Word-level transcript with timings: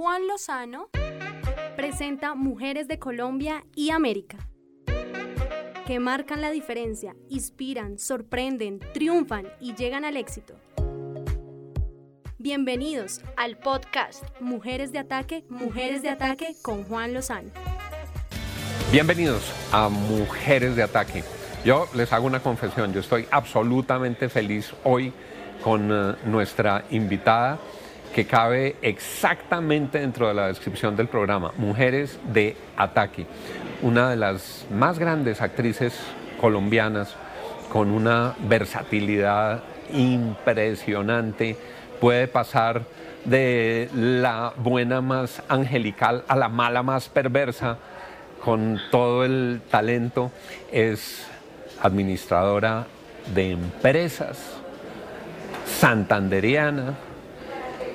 Juan 0.00 0.28
Lozano 0.28 0.90
presenta 1.74 2.36
Mujeres 2.36 2.86
de 2.86 3.00
Colombia 3.00 3.64
y 3.74 3.90
América, 3.90 4.38
que 5.88 5.98
marcan 5.98 6.40
la 6.40 6.52
diferencia, 6.52 7.16
inspiran, 7.28 7.98
sorprenden, 7.98 8.78
triunfan 8.94 9.48
y 9.58 9.74
llegan 9.74 10.04
al 10.04 10.16
éxito. 10.16 10.54
Bienvenidos 12.38 13.22
al 13.36 13.58
podcast 13.58 14.22
Mujeres 14.38 14.92
de 14.92 15.00
Ataque, 15.00 15.44
Mujeres 15.48 16.00
de 16.02 16.10
Ataque 16.10 16.54
con 16.62 16.84
Juan 16.84 17.12
Lozano. 17.12 17.50
Bienvenidos 18.92 19.52
a 19.72 19.88
Mujeres 19.88 20.76
de 20.76 20.84
Ataque. 20.84 21.24
Yo 21.64 21.88
les 21.94 22.12
hago 22.12 22.24
una 22.24 22.38
confesión, 22.38 22.92
yo 22.92 23.00
estoy 23.00 23.26
absolutamente 23.32 24.28
feliz 24.28 24.72
hoy 24.84 25.12
con 25.64 25.90
eh, 25.90 26.14
nuestra 26.24 26.84
invitada 26.90 27.58
que 28.14 28.26
cabe 28.26 28.76
exactamente 28.82 30.00
dentro 30.00 30.28
de 30.28 30.34
la 30.34 30.48
descripción 30.48 30.96
del 30.96 31.08
programa, 31.08 31.52
Mujeres 31.56 32.18
de 32.32 32.56
Ataque, 32.76 33.26
una 33.82 34.10
de 34.10 34.16
las 34.16 34.66
más 34.70 34.98
grandes 34.98 35.40
actrices 35.40 35.94
colombianas 36.40 37.14
con 37.70 37.90
una 37.90 38.34
versatilidad 38.40 39.62
impresionante, 39.92 41.56
puede 42.00 42.28
pasar 42.28 42.82
de 43.24 43.88
la 43.94 44.52
buena 44.56 45.00
más 45.00 45.42
angelical 45.48 46.24
a 46.28 46.36
la 46.36 46.48
mala 46.48 46.82
más 46.82 47.08
perversa, 47.08 47.78
con 48.44 48.80
todo 48.90 49.24
el 49.24 49.60
talento, 49.70 50.30
es 50.72 51.26
administradora 51.82 52.86
de 53.34 53.50
empresas, 53.50 54.38
santanderiana, 55.66 56.94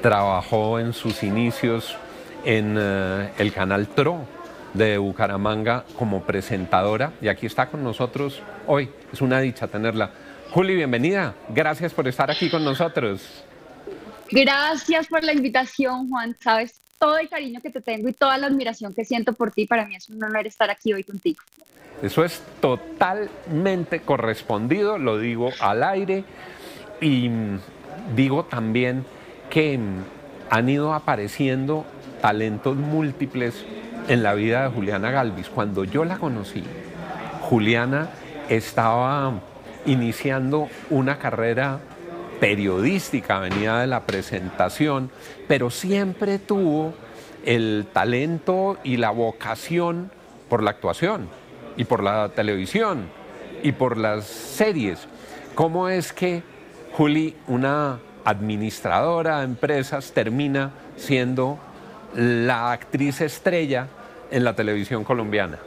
trabajó 0.04 0.80
en 0.80 0.92
sus 0.92 1.24
inicios 1.24 1.96
en 2.44 2.76
eh, 2.78 3.32
el 3.38 3.54
canal 3.54 3.88
TRO 3.88 4.28
de 4.74 4.98
Bucaramanga 4.98 5.86
como 5.98 6.24
presentadora 6.24 7.14
y 7.22 7.30
aquí 7.30 7.46
está 7.46 7.70
con 7.70 7.86
nosotros 7.86 8.42
hoy. 8.68 8.90
Es 9.14 9.22
una 9.22 9.40
dicha 9.40 9.66
tenerla. 9.68 10.12
Juli, 10.52 10.76
bienvenida. 10.76 11.34
Gracias 11.48 11.94
por 11.94 12.06
estar 12.10 12.30
aquí 12.30 12.50
con 12.50 12.66
nosotros. 12.66 13.46
Gracias 14.30 15.08
por 15.08 15.24
la 15.24 15.32
invitación, 15.32 16.10
Juan. 16.10 16.36
Sabes 16.38 16.82
todo 17.00 17.18
el 17.18 17.30
cariño 17.30 17.62
que 17.62 17.70
te 17.70 17.80
tengo 17.80 18.10
y 18.10 18.14
toda 18.14 18.38
la 18.38 18.48
admiración 18.48 18.94
que 18.94 19.06
siento 19.06 19.32
por 19.32 19.52
ti. 19.52 19.68
Para 19.68 19.86
mí 19.86 19.96
es 19.96 20.10
un 20.10 20.22
honor 20.22 20.46
estar 20.46 20.70
aquí 20.70 20.92
hoy 20.92 21.06
contigo. 21.06 21.42
Eso 22.02 22.26
es 22.26 22.44
totalmente 22.60 24.02
correspondido, 24.02 24.98
lo 24.98 25.18
digo 25.18 25.52
al 25.62 25.82
aire 25.82 26.26
y 27.00 27.30
digo 28.14 28.44
también 28.44 29.06
que 29.54 29.80
han 30.50 30.68
ido 30.68 30.96
apareciendo 30.96 31.86
talentos 32.22 32.76
múltiples 32.76 33.64
en 34.08 34.24
la 34.24 34.34
vida 34.34 34.64
de 34.64 34.70
Juliana 34.70 35.12
Galvis. 35.12 35.48
Cuando 35.50 35.84
yo 35.84 36.06
la 36.06 36.18
conocí, 36.18 36.64
Juliana 37.42 38.10
estaba 38.50 39.32
iniciando 39.86 40.70
una 40.90 41.20
carrera 41.20 41.82
periodística, 42.40 43.38
venía 43.38 43.78
de 43.78 43.86
la 43.86 44.08
presentación, 44.08 45.12
pero 45.48 45.70
siempre 45.70 46.40
tuvo 46.40 46.96
el 47.46 47.86
talento 47.94 48.80
y 48.84 48.98
la 48.98 49.12
vocación 49.12 50.10
por 50.50 50.64
la 50.64 50.72
actuación 50.72 51.30
y 51.78 51.84
por 51.84 52.02
la 52.02 52.30
televisión 52.30 53.06
y 53.62 53.72
por 53.74 53.98
las 53.98 54.26
series. 54.26 55.08
¿Cómo 55.54 55.90
es 55.90 56.12
que 56.12 56.42
Juli, 56.94 57.36
una 57.46 58.00
administradora 58.26 59.40
de 59.40 59.46
empresas, 59.46 60.12
termina 60.12 60.72
siendo 60.98 61.60
la 62.16 62.72
actriz 62.72 63.22
estrella 63.22 63.88
en 64.32 64.44
la 64.44 64.56
televisión 64.56 65.04
colombiana. 65.04 65.60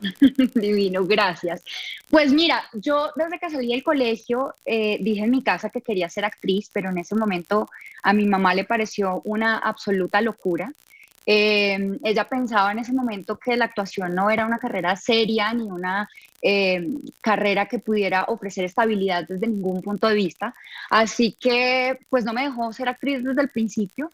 Divino, 0.54 1.04
gracias. 1.04 1.62
Pues 2.10 2.32
mira, 2.32 2.62
yo 2.72 3.10
desde 3.16 3.38
que 3.38 3.50
salí 3.50 3.68
del 3.68 3.82
colegio 3.82 4.54
eh, 4.64 4.98
dije 5.00 5.24
en 5.24 5.30
mi 5.30 5.42
casa 5.42 5.70
que 5.70 5.82
quería 5.82 6.08
ser 6.08 6.24
actriz, 6.24 6.70
pero 6.72 6.90
en 6.90 6.98
ese 6.98 7.14
momento 7.14 7.68
a 8.02 8.12
mi 8.12 8.26
mamá 8.26 8.54
le 8.54 8.64
pareció 8.64 9.20
una 9.24 9.58
absoluta 9.58 10.20
locura. 10.20 10.72
Em, 11.30 11.98
ella 12.04 12.26
pensaba 12.26 12.72
en 12.72 12.78
ese 12.78 12.94
momento 12.94 13.38
que 13.38 13.54
la 13.54 13.66
actuación 13.66 14.14
no 14.14 14.30
era 14.30 14.46
una 14.46 14.58
carrera 14.58 14.96
seria 14.96 15.52
ni 15.52 15.64
una 15.64 16.08
em, 16.40 16.98
carrera 17.20 17.66
que 17.66 17.80
pudiera 17.80 18.24
ofrecer 18.28 18.64
estabilidad 18.64 19.26
desde 19.28 19.46
ningún 19.46 19.82
punto 19.82 20.08
de 20.08 20.14
vista. 20.14 20.54
Así 20.88 21.36
que 21.38 21.98
pues 22.08 22.24
no 22.24 22.32
me 22.32 22.44
dejó 22.44 22.72
ser 22.72 22.88
actriz 22.88 23.22
desde 23.22 23.42
el 23.42 23.50
principio. 23.50 24.10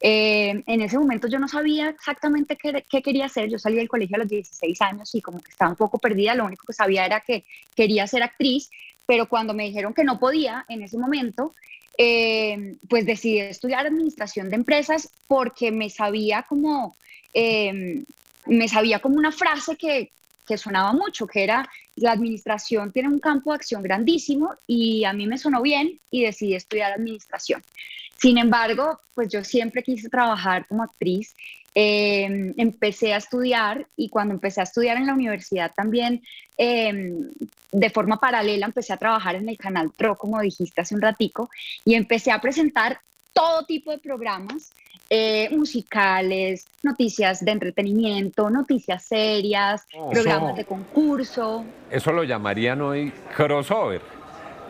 Em, 0.00 0.62
en 0.66 0.80
ese 0.80 0.98
momento 0.98 1.28
yo 1.28 1.38
no 1.38 1.48
sabía 1.48 1.90
exactamente 1.90 2.56
qué, 2.56 2.82
qué, 2.88 3.02
quería 3.02 3.26
hacer. 3.26 3.50
Yo 3.50 3.58
salí 3.58 3.76
del 3.76 3.88
colegio 3.90 4.16
a 4.16 4.20
los 4.20 4.28
16 4.28 4.80
años 4.80 5.14
y 5.14 5.20
como 5.20 5.42
que 5.42 5.50
estaba 5.50 5.70
un 5.70 5.76
poco 5.76 5.98
perdida. 5.98 6.34
Lo 6.34 6.46
único 6.46 6.64
que 6.66 6.72
sabía 6.72 7.04
era 7.04 7.20
que 7.20 7.44
quería 7.76 8.06
ser 8.06 8.22
actriz, 8.22 8.70
pero 9.04 9.28
cuando 9.28 9.52
me 9.52 9.64
dijeron 9.64 9.92
que 9.92 10.04
no 10.04 10.18
podía 10.18 10.64
en 10.70 10.82
ese 10.82 10.96
momento, 10.96 11.54
eh, 11.98 12.76
pues 12.88 13.06
decidí 13.06 13.38
estudiar 13.38 13.86
administración 13.86 14.50
de 14.50 14.56
empresas 14.56 15.10
porque 15.26 15.70
me 15.70 15.90
sabía 15.90 16.44
como, 16.48 16.96
eh, 17.32 18.04
me 18.46 18.68
sabía 18.68 19.00
como 19.00 19.16
una 19.16 19.32
frase 19.32 19.76
que, 19.76 20.10
que 20.46 20.58
sonaba 20.58 20.92
mucho, 20.92 21.26
que 21.26 21.42
era 21.42 21.68
la 21.96 22.12
administración 22.12 22.92
tiene 22.92 23.08
un 23.08 23.20
campo 23.20 23.50
de 23.50 23.56
acción 23.56 23.82
grandísimo 23.82 24.54
y 24.66 25.04
a 25.04 25.12
mí 25.12 25.26
me 25.26 25.38
sonó 25.38 25.62
bien 25.62 26.00
y 26.10 26.22
decidí 26.22 26.54
estudiar 26.54 26.92
administración. 26.92 27.62
Sin 28.16 28.38
embargo, 28.38 29.00
pues 29.14 29.28
yo 29.28 29.44
siempre 29.44 29.82
quise 29.82 30.08
trabajar 30.08 30.66
como 30.66 30.82
actriz 30.82 31.34
Em, 31.76 32.54
empecé 32.56 33.14
a 33.14 33.16
estudiar 33.16 33.88
y 33.96 34.08
cuando 34.08 34.32
empecé 34.32 34.60
a 34.60 34.64
estudiar 34.64 34.96
en 34.96 35.08
la 35.08 35.14
universidad 35.14 35.72
también, 35.74 36.22
em, 36.56 37.30
de 37.72 37.90
forma 37.90 38.20
paralela, 38.20 38.66
empecé 38.66 38.92
a 38.92 38.96
trabajar 38.96 39.34
en 39.34 39.48
el 39.48 39.58
canal 39.58 39.90
Pro, 39.90 40.16
como 40.16 40.40
dijiste 40.40 40.80
hace 40.80 40.94
un 40.94 41.02
ratico, 41.02 41.50
y 41.84 41.94
empecé 41.94 42.30
a 42.30 42.40
presentar 42.40 43.00
todo 43.32 43.66
tipo 43.66 43.90
de 43.90 43.98
programas 43.98 44.72
eh, 45.10 45.48
musicales, 45.50 46.64
noticias 46.84 47.44
de 47.44 47.50
entretenimiento, 47.50 48.48
noticias 48.50 49.04
serias, 49.06 49.82
oh, 49.96 50.10
programas 50.10 50.56
de 50.56 50.64
concurso. 50.64 51.64
Eso 51.90 52.12
lo 52.12 52.22
llamarían 52.22 52.80
hoy 52.82 53.12
crossover. 53.36 54.00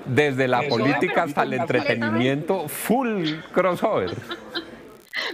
Desde 0.06 0.48
la 0.48 0.62
política 0.62 1.24
hasta 1.24 1.42
el 1.42 1.52
entretenimiento, 1.52 2.66
full 2.66 3.34
crossover. 3.52 4.10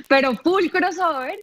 Pero 0.09 0.35
full 0.35 0.67
crossover. 0.69 1.39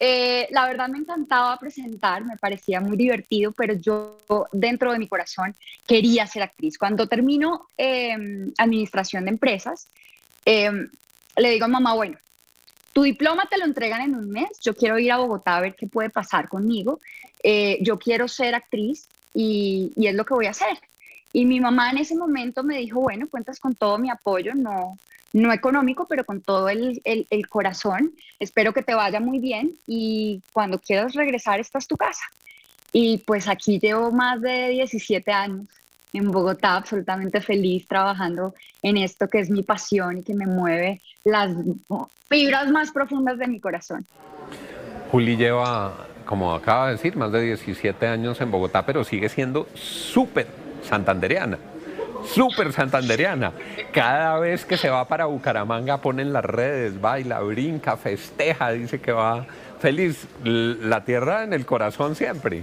Eh, 0.00 0.46
la 0.50 0.66
verdad 0.66 0.88
me 0.88 0.98
encantaba 0.98 1.56
presentar, 1.58 2.24
me 2.24 2.36
parecía 2.36 2.80
muy 2.80 2.96
divertido, 2.96 3.52
pero 3.52 3.74
yo 3.74 4.16
dentro 4.52 4.92
de 4.92 4.98
mi 4.98 5.08
corazón 5.08 5.54
quería 5.86 6.26
ser 6.26 6.42
actriz. 6.42 6.78
Cuando 6.78 7.08
termino 7.08 7.68
em, 7.76 8.52
administración 8.58 9.24
de 9.24 9.30
empresas, 9.30 9.88
em, 10.44 10.88
le 11.36 11.50
digo 11.50 11.64
a 11.64 11.68
mamá, 11.68 11.94
bueno, 11.94 12.18
tu 12.92 13.02
diploma 13.02 13.46
te 13.50 13.58
lo 13.58 13.64
entregan 13.64 14.02
en 14.02 14.14
un 14.14 14.30
mes, 14.30 14.48
yo 14.62 14.74
quiero 14.74 14.98
ir 14.98 15.10
a 15.10 15.18
Bogotá 15.18 15.56
a 15.56 15.60
ver 15.60 15.74
qué 15.74 15.86
puede 15.86 16.10
pasar 16.10 16.48
conmigo, 16.48 17.00
eh, 17.42 17.78
yo 17.80 17.98
quiero 17.98 18.28
ser 18.28 18.54
actriz 18.54 19.08
y, 19.34 19.92
y 19.96 20.06
es 20.06 20.14
lo 20.14 20.24
que 20.24 20.34
voy 20.34 20.46
a 20.46 20.50
hacer. 20.50 20.78
Y 21.32 21.44
mi 21.44 21.60
mamá 21.60 21.90
en 21.90 21.98
ese 21.98 22.16
momento 22.16 22.62
me 22.62 22.78
dijo, 22.78 23.00
bueno, 23.00 23.28
cuentas 23.28 23.60
con 23.60 23.74
todo 23.74 23.98
mi 23.98 24.10
apoyo, 24.10 24.54
no, 24.54 24.96
no 25.32 25.52
económico, 25.52 26.06
pero 26.08 26.24
con 26.24 26.40
todo 26.40 26.68
el, 26.68 27.00
el, 27.04 27.48
corazón. 27.48 28.12
Espero 28.38 28.72
que 28.72 28.82
te 28.82 28.94
vaya 28.94 29.20
muy 29.20 29.38
bien 29.38 29.74
y 29.86 30.42
cuando 30.52 30.78
quieras 30.78 31.14
regresar, 31.14 31.60
esta 31.60 31.78
es 31.78 31.86
tu 31.86 31.96
casa. 31.96 32.24
Y 32.92 33.18
pues 33.18 33.48
aquí 33.48 33.78
llevo 33.78 34.10
más 34.10 34.40
de 34.40 34.68
17 34.68 35.30
años 35.30 35.66
en 36.14 36.30
Bogotá, 36.32 36.76
absolutamente 36.76 37.40
feliz 37.42 37.86
trabajando 37.86 38.54
en 38.82 38.96
esto 38.96 39.28
que 39.28 39.40
es 39.40 39.50
mi 39.50 39.62
pasión 39.62 40.18
y 40.18 40.22
que 40.22 40.34
me 40.34 40.46
mueve 40.46 41.02
las 41.24 41.54
fibras 42.28 42.70
más 42.70 42.90
profundas 42.90 43.38
de 43.38 43.46
mi 43.46 43.60
corazón. 43.60 44.06
Juli 45.10 45.36
lleva, 45.36 46.06
como 46.24 46.54
acaba 46.54 46.86
de 46.86 46.92
decir, 46.92 47.16
más 47.16 47.30
de 47.32 47.42
17 47.42 48.06
años 48.06 48.40
en 48.40 48.50
Bogotá, 48.50 48.86
pero 48.86 49.04
sigue 49.04 49.28
siendo 49.28 49.68
súper 49.74 50.46
santandereana 50.82 51.58
súper 52.26 52.72
santandereana. 52.72 53.52
Cada 53.92 54.38
vez 54.38 54.64
que 54.64 54.76
se 54.76 54.90
va 54.90 55.06
para 55.06 55.26
Bucaramanga 55.26 55.98
pone 55.98 56.22
en 56.22 56.32
las 56.32 56.44
redes, 56.44 57.00
baila, 57.00 57.40
brinca, 57.40 57.96
festeja, 57.96 58.70
dice 58.70 59.00
que 59.00 59.12
va 59.12 59.46
feliz. 59.80 60.26
La 60.44 61.04
tierra 61.04 61.44
en 61.44 61.52
el 61.52 61.66
corazón 61.66 62.14
siempre. 62.14 62.62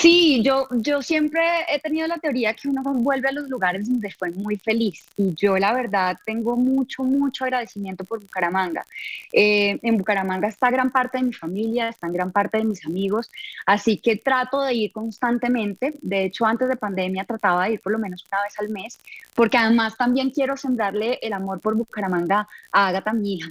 Sí, 0.00 0.40
yo, 0.42 0.66
yo 0.70 1.02
siempre 1.02 1.42
he 1.68 1.78
tenido 1.78 2.06
la 2.06 2.16
teoría 2.16 2.54
que 2.54 2.68
uno 2.68 2.82
vuelve 2.82 3.28
a 3.28 3.32
los 3.32 3.50
lugares 3.50 3.86
donde 3.86 4.10
fue 4.10 4.30
muy 4.30 4.56
feliz 4.56 5.04
y 5.14 5.34
yo 5.34 5.58
la 5.58 5.74
verdad 5.74 6.16
tengo 6.24 6.56
mucho, 6.56 7.02
mucho 7.02 7.44
agradecimiento 7.44 8.04
por 8.04 8.18
Bucaramanga. 8.18 8.86
Eh, 9.30 9.78
en 9.82 9.98
Bucaramanga 9.98 10.48
está 10.48 10.70
gran 10.70 10.90
parte 10.90 11.18
de 11.18 11.24
mi 11.24 11.34
familia, 11.34 11.90
está 11.90 12.08
gran 12.08 12.32
parte 12.32 12.56
de 12.56 12.64
mis 12.64 12.86
amigos, 12.86 13.30
así 13.66 13.98
que 13.98 14.16
trato 14.16 14.62
de 14.62 14.72
ir 14.72 14.92
constantemente. 14.92 15.92
De 16.00 16.24
hecho, 16.24 16.46
antes 16.46 16.70
de 16.70 16.76
pandemia 16.76 17.26
trataba 17.26 17.66
de 17.66 17.74
ir 17.74 17.80
por 17.80 17.92
lo 17.92 17.98
menos 17.98 18.24
una 18.32 18.42
vez 18.42 18.58
al 18.58 18.70
mes, 18.70 18.98
porque 19.34 19.58
además 19.58 19.98
también 19.98 20.30
quiero 20.30 20.56
sembrarle 20.56 21.18
el 21.20 21.34
amor 21.34 21.60
por 21.60 21.74
Bucaramanga 21.74 22.48
a 22.72 22.88
Agatha, 22.88 23.12
mi 23.12 23.34
hija. 23.34 23.50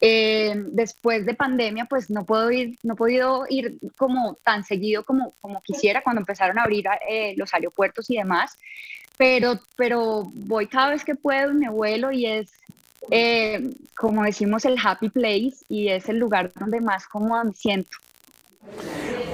Eh, 0.00 0.54
después 0.72 1.24
de 1.24 1.34
pandemia, 1.34 1.86
pues 1.86 2.10
no 2.10 2.24
puedo 2.24 2.50
ir, 2.50 2.78
no 2.82 2.94
he 2.94 2.96
podido 2.96 3.46
ir 3.48 3.78
como 3.96 4.34
tan 4.44 4.64
seguido 4.64 5.04
como, 5.04 5.34
como 5.40 5.62
quisiera 5.62 6.02
cuando 6.02 6.20
empezaron 6.20 6.58
a 6.58 6.62
abrir 6.62 6.84
eh, 7.08 7.34
los 7.36 7.54
aeropuertos 7.54 8.10
y 8.10 8.16
demás, 8.16 8.58
pero, 9.16 9.60
pero 9.76 10.24
voy 10.34 10.66
cada 10.66 10.90
vez 10.90 11.04
que 11.04 11.14
puedo 11.14 11.54
me 11.54 11.70
vuelo 11.70 12.10
y 12.10 12.26
es, 12.26 12.52
eh, 13.10 13.70
como 13.96 14.24
decimos, 14.24 14.64
el 14.64 14.76
happy 14.82 15.08
place 15.10 15.54
y 15.68 15.88
es 15.88 16.08
el 16.08 16.18
lugar 16.18 16.52
donde 16.54 16.80
más 16.80 17.06
cómoda 17.06 17.44
me 17.44 17.52
siento. 17.52 17.96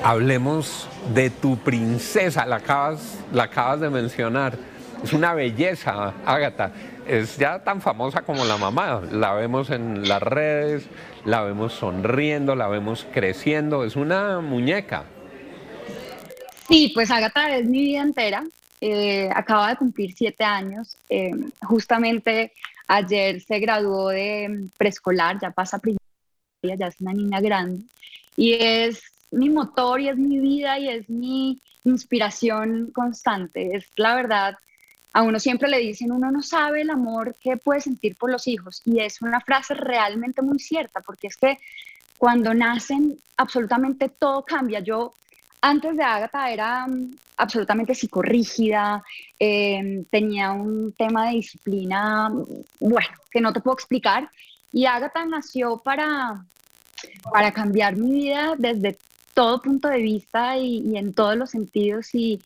Hablemos 0.03 0.89
de 1.15 1.31
tu 1.31 1.57
princesa, 1.59 2.47
la 2.47 2.57
acabas, 2.57 3.19
la 3.33 3.45
acabas 3.45 3.81
de 3.81 3.91
mencionar. 3.91 4.57
Es 5.03 5.13
una 5.13 5.35
belleza, 5.35 6.13
Ágata. 6.27 6.73
Es 7.11 7.39
ya 7.39 7.65
tan 7.65 7.81
famosa 7.81 8.23
como 8.23 8.45
la 8.45 8.57
mamá. 8.57 9.03
La 9.11 9.35
vemos 9.35 9.71
en 9.71 10.07
las 10.09 10.23
redes, 10.23 10.87
la 11.25 11.43
vemos 11.43 11.73
sonriendo, 11.73 12.55
la 12.55 12.69
vemos 12.69 13.05
creciendo. 13.13 13.83
Es 13.83 13.97
una 13.97 14.39
muñeca. 14.39 15.07
Sí, 16.69 16.93
pues 16.95 17.11
Ágata 17.11 17.57
es 17.57 17.67
mi 17.67 17.81
vida 17.81 18.03
entera. 18.03 18.45
Eh, 18.81 19.29
acaba 19.35 19.71
de 19.71 19.77
cumplir 19.77 20.15
siete 20.17 20.45
años. 20.45 20.97
Eh, 21.09 21.33
justamente 21.63 22.53
ayer 22.87 23.41
se 23.41 23.59
graduó 23.59 24.11
de 24.11 24.69
preescolar, 24.79 25.37
ya 25.41 25.51
pasa 25.51 25.81
primaria, 25.81 26.77
ya 26.79 26.87
es 26.87 27.01
una 27.01 27.13
niña 27.13 27.41
grande. 27.41 27.83
Y 28.37 28.53
es 28.53 29.03
mi 29.33 29.51
motor 29.51 30.01
y 30.01 30.11
es 30.11 30.17
mi 30.17 30.39
vida 30.39 30.79
y 30.79 30.89
es 30.89 31.11
mi 31.11 31.61
inspiración 31.83 32.93
constante. 32.95 33.77
Es 33.77 33.89
la 33.97 34.15
verdad, 34.15 34.55
a 35.13 35.23
uno 35.23 35.41
siempre 35.41 35.69
le 35.69 35.79
dicen, 35.79 36.13
uno 36.13 36.31
no 36.31 36.43
sabe 36.43 36.83
el 36.83 36.91
amor 36.91 37.35
que 37.41 37.57
puede 37.57 37.81
sentir 37.81 38.17
por 38.17 38.31
los 38.31 38.47
hijos. 38.47 38.83
Y 38.85 39.01
es 39.01 39.23
una 39.23 39.41
frase 39.41 39.75
realmente 39.75 40.43
muy 40.43 40.59
cierta, 40.59 41.01
porque 41.01 41.27
es 41.27 41.37
que 41.37 41.59
cuando 42.19 42.55
nacen, 42.55 43.19
absolutamente 43.37 44.09
todo 44.09 44.45
cambia. 44.45 44.81
Yo 44.81 45.15
antes 45.63 45.97
de 45.97 46.03
Agatha 46.03 46.51
era 46.51 46.87
mm, 46.87 47.17
absolutamente 47.37 47.95
psicorrígida, 47.95 49.03
em, 49.39 50.05
tenía 50.05 50.53
un 50.53 50.93
tema 50.93 51.29
de 51.29 51.37
disciplina, 51.37 52.29
mm, 52.29 52.45
bueno, 52.81 53.09
que 53.31 53.41
no 53.41 53.53
te 53.53 53.61
puedo 53.61 53.75
explicar. 53.75 54.31
Y 54.73 54.87
Agatha 54.87 55.25
nació 55.25 55.79
para, 55.79 56.45
para 57.33 57.53
cambiar 57.53 57.97
mi 57.97 58.13
vida 58.13 58.55
desde 58.57 58.97
todo 59.41 59.63
punto 59.63 59.89
de 59.89 60.03
vista 60.03 60.59
y, 60.59 60.99
en 60.99 61.15
todos 61.15 61.35
los 61.35 61.49
sentidos 61.49 62.15
y, 62.15 62.43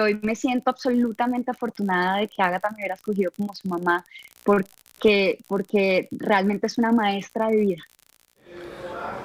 hoy 0.00 0.18
me 0.22 0.34
siento 0.34 0.70
absolutamente 0.70 1.50
afortunada 1.50 2.16
de 2.18 2.28
que 2.28 2.40
Agatha 2.40 2.70
me 2.70 2.76
hubiera 2.76 2.94
escogido 2.94 3.30
como 3.36 3.54
su 3.54 3.68
mamá 3.68 4.02
porque, 4.44 5.38
porque 5.46 6.08
realmente 6.10 6.66
es 6.66 6.78
una 6.78 6.90
maestra 6.90 7.48
de 7.48 7.56
vida. 7.56 7.82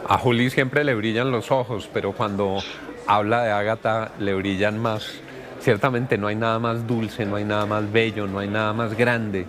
A 0.10 0.18
Juli 0.18 0.50
siempre 0.50 0.84
le 0.84 0.96
brillan 0.96 1.32
los 1.32 1.50
ojos, 1.50 1.90
pero 1.94 2.12
cuando 2.12 2.60
habla 3.08 3.44
de 3.44 3.52
Agatha 3.52 4.12
le 4.20 4.34
brillan 4.34 4.78
más. 4.80 5.08
Ciertamente 5.62 6.18
no 6.18 6.28
hay 6.28 6.36
nada 6.36 6.60
más 6.60 6.86
dulce, 6.88 7.26
no 7.26 7.38
hay 7.38 7.46
nada 7.46 7.66
más 7.66 7.90
bello, 7.90 8.28
no 8.28 8.40
hay 8.40 8.50
nada 8.50 8.74
más 8.74 8.98
grande 8.98 9.46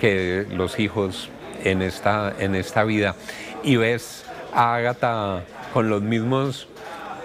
que 0.00 0.48
los 0.50 0.80
hijos 0.80 1.28
en 1.62 1.80
esta, 1.80 2.34
en 2.40 2.56
esta 2.56 2.82
vida. 2.82 3.14
Y 3.62 3.76
ves 3.76 4.24
a 4.52 4.74
Agatha 4.74 5.44
con 5.72 5.88
los 5.88 6.02
mismos 6.02 6.68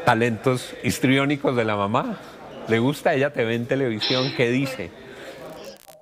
talentos 0.10 0.74
histriónicos 0.84 1.56
de 1.56 1.64
la 1.64 1.76
mamá. 1.76 2.20
¿Le 2.68 2.80
gusta? 2.80 3.14
Ella 3.14 3.32
te 3.32 3.46
ve 3.46 3.54
en 3.54 3.68
televisión, 3.68 4.34
¿qué 4.36 4.50
dice? 4.50 4.90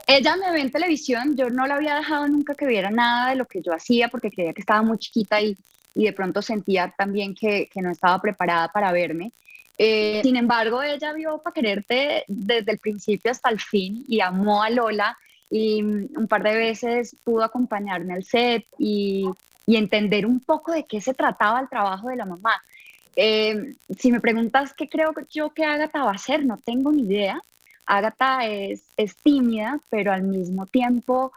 Ella 0.07 0.37
me 0.37 0.49
ve 0.49 0.61
en 0.61 0.71
televisión, 0.71 1.35
yo 1.35 1.49
no 1.49 1.67
la 1.67 1.75
había 1.75 1.95
dejado 1.95 2.25
nunca 2.29 2.55
que 2.55 2.65
viera 2.65 2.89
nada 2.89 3.31
de 3.31 3.35
lo 3.35 3.45
que 3.45 3.61
yo 3.61 3.73
hacía 3.73 4.07
porque 4.07 4.31
creía 4.31 4.53
que 4.53 4.61
estaba 4.61 4.81
muy 4.81 4.97
chiquita 4.97 5.41
y, 5.41 5.57
y 5.93 6.05
de 6.05 6.13
pronto 6.13 6.41
sentía 6.41 6.93
también 6.97 7.35
que, 7.35 7.67
que, 7.67 7.81
no 7.81 7.91
estaba 7.91 8.21
preparada 8.21 8.69
para 8.69 8.93
verme. 8.93 9.33
Eh, 9.77 10.21
sin 10.23 10.37
embargo, 10.37 10.81
ella 10.81 11.11
vio 11.11 11.39
para 11.39 11.53
quererte 11.53 12.23
desde 12.29 12.71
el 12.71 12.79
principio 12.79 13.29
hasta 13.29 13.49
el 13.49 13.59
fin 13.59 14.05
y 14.07 14.21
amó 14.21 14.63
a 14.63 14.69
Lola 14.69 15.17
y 15.49 15.81
un 15.81 16.27
par 16.29 16.43
de 16.43 16.55
veces 16.55 17.17
pudo 17.25 17.43
acompañarme 17.43 18.13
al 18.13 18.23
set 18.23 18.65
y, 18.79 19.29
y 19.65 19.75
entender 19.75 20.25
un 20.25 20.39
poco 20.39 20.71
de 20.71 20.85
qué 20.85 21.01
se 21.01 21.13
trataba 21.13 21.59
el 21.59 21.67
trabajo 21.67 22.07
de 22.07 22.15
la 22.15 22.25
mamá. 22.25 22.53
Eh, 23.19 23.73
si 23.97 24.11
me 24.11 24.21
preguntas 24.21 24.75
qué 24.75 24.87
creo 24.87 25.11
yo 25.31 25.49
que 25.49 25.65
Agatha 25.65 26.03
va 26.03 26.11
a 26.11 26.15
hacer, 26.15 26.45
no 26.45 26.59
tengo 26.63 26.91
ni 26.91 27.01
idea. 27.01 27.41
Agatha 27.87 28.45
es, 28.45 28.83
tímida, 29.23 29.79
pero 29.89 30.11
al 30.13 30.21
mismo 30.21 30.67
tiempo 30.67 31.31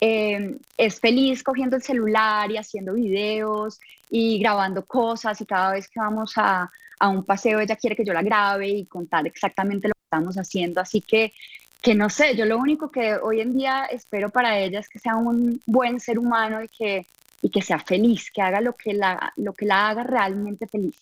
eh, 0.00 0.56
es 0.76 0.98
feliz 0.98 1.44
cogiendo 1.44 1.76
el 1.76 1.82
celular 1.82 2.50
y 2.50 2.56
haciendo 2.56 2.94
videos 2.94 3.78
y 4.10 4.40
grabando 4.40 4.84
cosas 4.84 5.40
y 5.40 5.46
cada 5.46 5.72
vez 5.72 5.88
que 5.88 6.00
vamos 6.00 6.32
a, 6.36 6.68
a, 6.98 7.08
un 7.08 7.24
paseo 7.24 7.60
ella 7.60 7.76
quiere 7.76 7.94
que 7.94 8.04
yo 8.04 8.12
la 8.12 8.22
grabe 8.22 8.68
y 8.68 8.86
contar 8.86 9.24
exactamente 9.28 9.86
lo 9.86 9.94
que 9.94 10.04
estamos 10.04 10.34
haciendo. 10.36 10.80
Así 10.80 11.00
que, 11.00 11.32
que 11.80 11.94
no 11.94 12.10
sé, 12.10 12.34
yo 12.34 12.44
lo 12.44 12.58
único 12.58 12.90
que 12.90 13.14
hoy 13.14 13.40
en 13.40 13.56
día 13.56 13.84
espero 13.84 14.30
para 14.30 14.58
ella 14.58 14.80
es 14.80 14.88
que 14.88 14.98
sea 14.98 15.14
un 15.14 15.60
buen 15.64 16.00
ser 16.00 16.18
humano 16.18 16.60
y 16.60 16.66
que, 16.66 17.06
y 17.40 17.50
que 17.50 17.62
sea 17.62 17.78
feliz, 17.78 18.32
que 18.32 18.42
haga 18.42 18.60
lo 18.60 18.74
que 18.74 18.94
la, 18.94 19.32
lo 19.36 19.52
que 19.52 19.66
la 19.66 19.90
haga 19.90 20.02
realmente 20.02 20.66
feliz. 20.66 20.96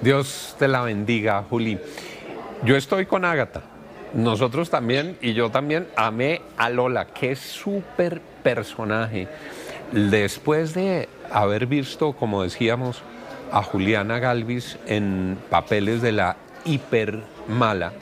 Dios 0.00 0.54
te 0.58 0.68
la 0.68 0.82
bendiga, 0.82 1.44
Juli. 1.50 1.78
Yo 2.64 2.76
estoy 2.76 3.06
con 3.06 3.24
Ágata. 3.24 3.62
Nosotros 4.14 4.70
también, 4.70 5.18
y 5.20 5.34
yo 5.34 5.50
también, 5.50 5.88
amé 5.96 6.40
a 6.56 6.70
Lola. 6.70 7.06
Qué 7.06 7.34
súper 7.34 8.20
personaje. 8.42 9.28
Después 9.92 10.72
de 10.74 11.08
haber 11.32 11.66
visto, 11.66 12.12
como 12.12 12.42
decíamos, 12.42 13.02
a 13.50 13.62
Juliana 13.62 14.18
Galvis 14.18 14.78
en 14.86 15.36
papeles 15.50 16.00
de 16.00 16.12
la 16.12 16.36
hiper 16.64 17.20
mala, 17.48 17.92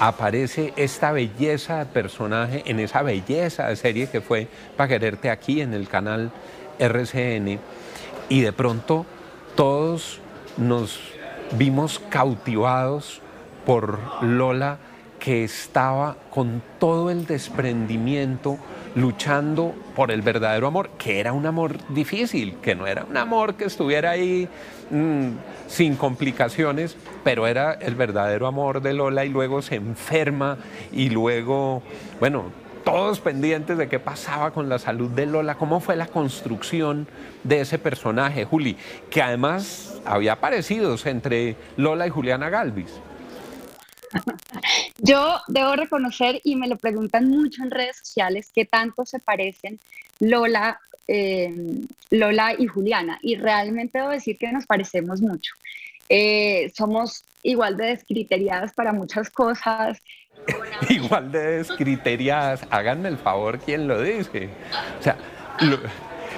aparece 0.00 0.72
esta 0.76 1.12
belleza 1.12 1.80
de 1.80 1.86
personaje 1.86 2.62
en 2.66 2.80
esa 2.80 3.02
belleza 3.02 3.68
de 3.68 3.76
serie 3.76 4.08
que 4.08 4.20
fue 4.20 4.48
para 4.76 4.88
quererte 4.88 5.30
aquí 5.30 5.60
en 5.60 5.74
el 5.74 5.88
canal 5.88 6.30
RCN 6.78 7.58
y 8.28 8.40
de 8.40 8.52
pronto 8.52 9.06
todos 9.56 10.20
nos 10.56 11.13
vimos 11.58 12.00
cautivados 12.10 13.20
por 13.64 13.98
Lola 14.22 14.78
que 15.18 15.44
estaba 15.44 16.16
con 16.30 16.62
todo 16.78 17.10
el 17.10 17.26
desprendimiento 17.26 18.58
luchando 18.94 19.74
por 19.96 20.10
el 20.10 20.22
verdadero 20.22 20.66
amor, 20.66 20.90
que 20.98 21.18
era 21.18 21.32
un 21.32 21.46
amor 21.46 21.78
difícil, 21.88 22.56
que 22.60 22.74
no 22.74 22.86
era 22.86 23.04
un 23.08 23.16
amor 23.16 23.54
que 23.54 23.64
estuviera 23.64 24.10
ahí 24.10 24.48
mm, 24.90 25.28
sin 25.66 25.96
complicaciones, 25.96 26.96
pero 27.24 27.46
era 27.46 27.72
el 27.72 27.94
verdadero 27.94 28.46
amor 28.46 28.82
de 28.82 28.92
Lola 28.92 29.24
y 29.24 29.30
luego 29.30 29.62
se 29.62 29.76
enferma 29.76 30.58
y 30.92 31.08
luego, 31.08 31.82
bueno, 32.20 32.52
todos 32.84 33.20
pendientes 33.20 33.78
de 33.78 33.88
qué 33.88 33.98
pasaba 33.98 34.52
con 34.52 34.68
la 34.68 34.78
salud 34.78 35.10
de 35.10 35.26
Lola, 35.26 35.56
cómo 35.56 35.80
fue 35.80 35.96
la 35.96 36.06
construcción 36.06 37.08
de 37.42 37.62
ese 37.62 37.78
personaje, 37.78 38.44
Juli, 38.44 38.76
que 39.10 39.22
además 39.22 40.00
había 40.04 40.34
aparecidos 40.34 41.06
entre 41.06 41.56
Lola 41.76 42.06
y 42.06 42.10
Juliana 42.10 42.50
Galvis. 42.50 42.92
Yo 44.98 45.40
debo 45.48 45.76
reconocer, 45.76 46.40
y 46.44 46.56
me 46.56 46.68
lo 46.68 46.76
preguntan 46.76 47.28
mucho 47.28 47.62
en 47.62 47.70
redes 47.70 47.96
sociales, 47.98 48.50
qué 48.54 48.64
tanto 48.64 49.04
se 49.06 49.18
parecen 49.18 49.80
Lola, 50.20 50.78
eh, 51.08 51.52
Lola 52.10 52.54
y 52.56 52.66
Juliana. 52.66 53.18
Y 53.22 53.36
realmente 53.36 53.98
debo 53.98 54.10
decir 54.10 54.38
que 54.38 54.52
nos 54.52 54.66
parecemos 54.66 55.20
mucho. 55.20 55.54
Eh, 56.08 56.72
somos 56.74 57.24
igual 57.42 57.76
de 57.76 57.86
descriteriadas 57.86 58.72
para 58.72 58.92
muchas 58.92 59.30
cosas. 59.30 60.02
igual 60.88 61.32
de 61.32 61.58
descriteriadas. 61.58 62.66
Háganme 62.70 63.08
el 63.08 63.18
favor, 63.18 63.58
¿quién 63.58 63.88
lo 63.88 64.00
dice? 64.00 64.48
O 64.98 65.02
sea, 65.02 65.16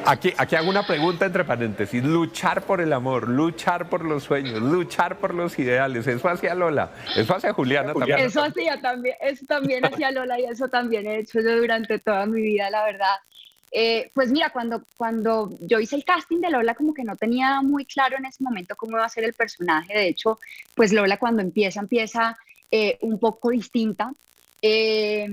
Aquí, 0.05 0.33
aquí 0.39 0.55
hago 0.55 0.71
una 0.71 0.87
pregunta 0.87 1.27
entre 1.27 1.45
paréntesis. 1.45 2.03
Luchar 2.05 2.63
por 2.63 2.81
el 2.81 2.93
amor, 2.93 3.29
luchar 3.29 3.89
por 3.89 4.05
los 4.05 4.23
sueños, 4.23 4.63
luchar 4.63 5.19
por 5.19 5.35
los 5.35 5.59
ideales. 5.59 6.07
Eso 6.07 6.29
hacía 6.29 6.55
Lola, 6.55 6.93
eso 7.17 7.35
hace 7.35 7.51
Juliana 7.51 7.93
también. 7.93 8.21
Eso 8.21 8.41
hacía 8.41 8.81
también, 8.81 9.17
eso 9.21 9.45
también 9.47 9.85
hacía 9.85 10.13
Lola 10.13 10.39
y 10.39 10.45
eso 10.45 10.69
también 10.69 11.07
he 11.07 11.19
hecho 11.19 11.41
yo 11.41 11.57
durante 11.57 11.99
toda 11.99 12.25
mi 12.27 12.41
vida, 12.41 12.71
la 12.71 12.85
verdad. 12.85 13.17
Eh, 13.73 14.11
pues 14.15 14.31
mira, 14.31 14.51
cuando, 14.51 14.85
cuando 14.97 15.51
yo 15.61 15.81
hice 15.81 15.97
el 15.97 16.05
casting 16.05 16.41
de 16.41 16.51
Lola, 16.51 16.75
como 16.75 16.95
que 16.95 17.05
no 17.05 17.17
tenía 17.17 17.61
muy 17.63 17.85
claro 17.85 18.17
en 18.17 18.27
ese 18.27 18.43
momento 18.43 18.77
cómo 18.77 18.93
iba 18.97 19.05
a 19.05 19.09
ser 19.09 19.25
el 19.25 19.35
personaje. 19.35 19.93
De 19.93 20.09
hecho, 20.09 20.39
pues 20.75 20.93
Lola 20.93 21.19
cuando 21.19 21.43
empieza, 21.43 21.81
empieza 21.81 22.37
eh, 22.71 22.99
un 23.03 23.19
poco 23.19 23.51
distinta. 23.51 24.13
Eh, 24.63 25.29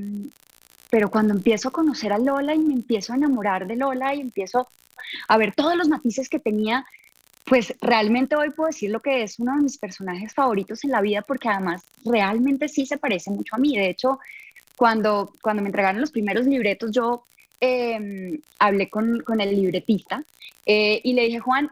pero 0.90 1.10
cuando 1.10 1.34
empiezo 1.34 1.70
a 1.70 1.72
conocer 1.72 2.14
a 2.14 2.20
Lola 2.20 2.54
y 2.54 2.60
me 2.60 2.74
empiezo 2.74 3.14
a 3.14 3.16
enamorar 3.16 3.66
de 3.66 3.76
Lola 3.76 4.14
y 4.14 4.22
empiezo 4.22 4.68
a 5.28 5.38
ver 5.38 5.54
todos 5.56 5.76
los 5.76 5.88
matices 5.88 6.30
que 6.30 6.40
tenía, 6.40 6.86
pues 7.46 7.74
realmente 7.82 8.36
hoy 8.36 8.52
puedo 8.52 8.68
decir 8.68 8.92
lo 8.92 9.02
que 9.02 9.24
es 9.24 9.40
uno 9.40 9.56
de 9.56 9.64
mis 9.64 9.78
personajes 9.78 10.34
favoritos 10.34 10.84
en 10.84 10.92
la 10.92 11.02
vida 11.02 11.24
porque 11.24 11.50
además 11.50 11.82
realmente 12.06 12.70
sí 12.70 12.86
se 12.86 12.98
parece 12.98 13.32
mucho 13.32 13.56
a 13.56 13.58
mí. 13.58 13.76
De 13.76 13.90
hecho, 13.90 14.20
cuando, 14.76 15.34
cuando 15.42 15.64
me 15.64 15.70
entregaron 15.70 16.00
los 16.00 16.12
primeros 16.12 16.46
libretos, 16.46 16.92
yo 16.92 17.26
em, 17.64 18.40
hablé 18.60 18.90
con, 18.90 19.22
con, 19.22 19.40
el 19.40 19.56
libretista 19.56 20.24
eh, 20.66 21.00
y 21.02 21.14
le 21.14 21.24
dije, 21.24 21.40
Juan, 21.40 21.72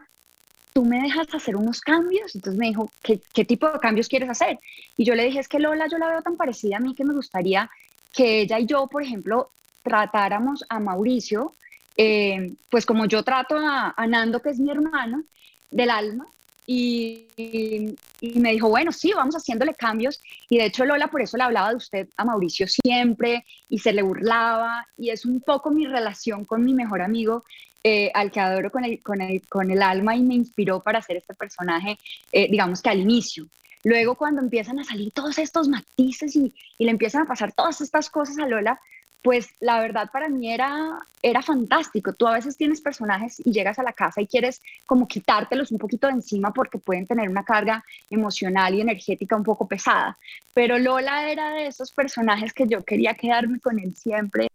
¿tú 0.72 0.86
me 0.86 1.02
dejas 1.02 1.26
hacer 1.34 1.54
unos 1.54 1.82
cambios? 1.82 2.34
Entonces 2.34 2.58
me 2.58 2.68
dijo, 2.68 2.90
¿qué, 3.02 3.20
¿qué, 3.34 3.44
tipo 3.44 3.70
de 3.70 3.78
cambios 3.78 4.08
quieres 4.08 4.30
hacer? 4.30 4.58
Y 4.96 5.04
yo 5.04 5.14
le 5.14 5.26
dije, 5.26 5.40
es 5.40 5.48
que 5.48 5.58
Lola 5.58 5.86
yo 5.88 5.98
la 5.98 6.08
veo 6.08 6.22
tan 6.22 6.36
parecida 6.36 6.78
a 6.78 6.80
mí 6.80 6.94
que 6.94 7.04
me 7.04 7.12
gustaría 7.12 7.70
que 8.14 8.40
ella 8.40 8.58
y 8.58 8.64
yo, 8.64 8.86
por 8.86 9.02
ejemplo, 9.02 9.50
tratáramos 9.82 10.64
a 10.70 10.80
Mauricio, 10.80 11.52
eh, 11.98 12.54
pues 12.70 12.86
como 12.86 13.04
yo 13.04 13.22
trato 13.22 13.56
a, 13.56 13.92
a, 13.94 14.06
Nando, 14.06 14.40
que 14.40 14.50
es 14.50 14.58
mi 14.58 14.70
hermano 14.70 15.24
del 15.70 15.90
alma, 15.90 16.26
y, 16.74 17.96
me 18.38 18.52
dijo, 18.52 18.68
bueno, 18.68 18.92
sí, 18.92 19.12
vamos 19.14 19.34
haciéndole 19.34 19.74
cambios. 19.74 20.20
Y 20.48 20.58
de 20.58 20.66
hecho 20.66 20.84
Lola 20.84 21.08
por 21.08 21.20
eso 21.20 21.36
le 21.36 21.42
hablaba 21.42 21.70
de 21.70 21.76
usted 21.76 22.08
a 22.16 22.24
Mauricio 22.24 22.66
siempre 22.66 23.44
y 23.68 23.78
se 23.78 23.92
le 23.92 24.02
burlaba. 24.02 24.86
Y 24.96 25.10
es 25.10 25.24
un 25.24 25.40
poco 25.40 25.70
mi 25.70 25.86
relación 25.86 26.44
con 26.44 26.64
mi 26.64 26.72
mejor 26.72 27.02
amigo, 27.02 27.44
eh, 27.84 28.10
al 28.14 28.30
que 28.30 28.40
adoro 28.40 28.70
con 28.70 28.84
el, 28.84 29.02
con, 29.02 29.20
el, 29.20 29.46
con 29.48 29.70
el 29.70 29.82
alma 29.82 30.16
y 30.16 30.22
me 30.22 30.34
inspiró 30.34 30.82
para 30.82 31.00
hacer 31.00 31.16
este 31.16 31.34
personaje, 31.34 31.98
eh, 32.30 32.48
digamos 32.50 32.80
que 32.80 32.90
al 32.90 33.00
inicio. 33.00 33.48
Luego 33.84 34.14
cuando 34.14 34.40
empiezan 34.40 34.78
a 34.78 34.84
salir 34.84 35.12
todos 35.12 35.38
estos 35.38 35.68
matices 35.68 36.36
y, 36.36 36.54
le 36.78 36.90
empiezan 36.90 37.22
a 37.22 37.26
pasar 37.26 37.52
todas 37.52 37.80
estas 37.80 38.10
cosas 38.10 38.38
a 38.38 38.46
Lola, 38.46 38.80
pues 39.22 39.50
la 39.60 39.80
verdad 39.80 40.10
para 40.12 40.28
mí 40.28 40.52
era, 40.52 40.98
era 41.22 41.42
fantástico. 41.42 42.12
Tú 42.12 42.26
a 42.26 42.34
veces 42.34 42.56
tienes 42.56 42.80
personajes 42.80 43.40
y 43.44 43.52
llegas 43.52 43.78
a 43.78 43.84
la 43.84 43.92
casa 43.92 44.20
y 44.20 44.26
quieres 44.26 44.60
como 44.84 45.06
quitártelos 45.06 45.70
un 45.70 45.78
poquito 45.78 46.08
de 46.08 46.14
encima 46.14 46.52
porque 46.52 46.78
pueden 46.78 47.06
tener 47.06 47.28
una 47.28 47.44
carga 47.44 47.84
emocional 48.10 48.74
y 48.74 48.80
energética 48.80 49.36
un 49.36 49.44
poco 49.44 49.68
pesada. 49.68 50.18
Pero 50.52 50.78
Lola 50.78 51.30
era 51.30 51.54
de 51.54 51.68
esos 51.68 51.92
personajes 51.92 52.52
que 52.52 52.66
yo 52.66 52.82
quería 52.84 53.14
quedarme 53.14 53.60
con 53.60 53.78
él 53.78 53.94
siempre. 53.94 54.48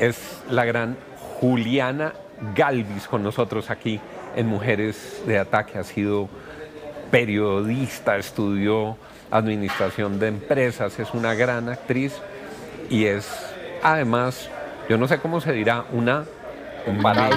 Es 0.00 0.42
la 0.50 0.64
gran 0.64 0.96
Juliana 1.40 2.12
Galvis 2.54 3.06
con 3.06 3.22
nosotros 3.22 3.70
aquí 3.70 4.00
en 4.34 4.48
Mujeres 4.48 5.22
de 5.24 5.38
Ataque. 5.38 5.78
Ha 5.78 5.84
sido 5.84 6.28
periodista, 7.12 8.16
estudió 8.16 8.96
administración 9.30 10.18
de 10.18 10.28
empresas, 10.28 10.98
es 10.98 11.14
una 11.14 11.34
gran 11.34 11.68
actriz 11.68 12.14
y 12.90 13.04
es 13.04 13.53
además, 13.84 14.48
yo 14.88 14.98
no 14.98 15.06
sé 15.06 15.18
cómo 15.18 15.40
se 15.40 15.52
dirá, 15.52 15.84
una 15.92 16.24
la 16.86 17.30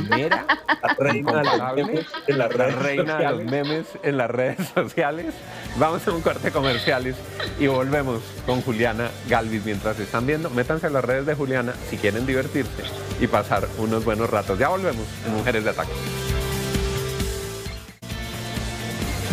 reina, 1.00 1.38
de 1.38 1.44
los, 1.44 1.76
memes 1.76 2.06
en 2.28 2.38
las 2.38 2.52
redes 2.52 2.76
reina 2.76 3.18
de 3.18 3.30
los 3.30 3.44
memes 3.44 3.86
en 4.04 4.18
las 4.18 4.30
redes 4.30 4.68
sociales. 4.74 5.34
Vamos 5.78 6.08
a 6.08 6.12
un 6.12 6.22
corte 6.22 6.52
comerciales 6.52 7.16
y 7.60 7.68
volvemos 7.68 8.22
con 8.46 8.62
Juliana 8.62 9.10
Galvis 9.30 9.64
mientras 9.66 10.00
están 10.00 10.26
viendo. 10.26 10.50
Métanse 10.50 10.88
a 10.88 10.90
las 10.90 11.06
redes 11.06 11.26
de 11.26 11.36
Juliana 11.36 11.74
si 11.90 11.98
quieren 11.98 12.26
divertirse 12.26 12.84
y 13.22 13.28
pasar 13.28 13.68
unos 13.78 14.04
buenos 14.04 14.30
ratos. 14.30 14.60
Ya 14.60 14.70
volvemos 14.70 15.06
en 15.26 15.34
Mujeres 15.34 15.64
de 15.64 15.70
Ataque. 15.70 15.92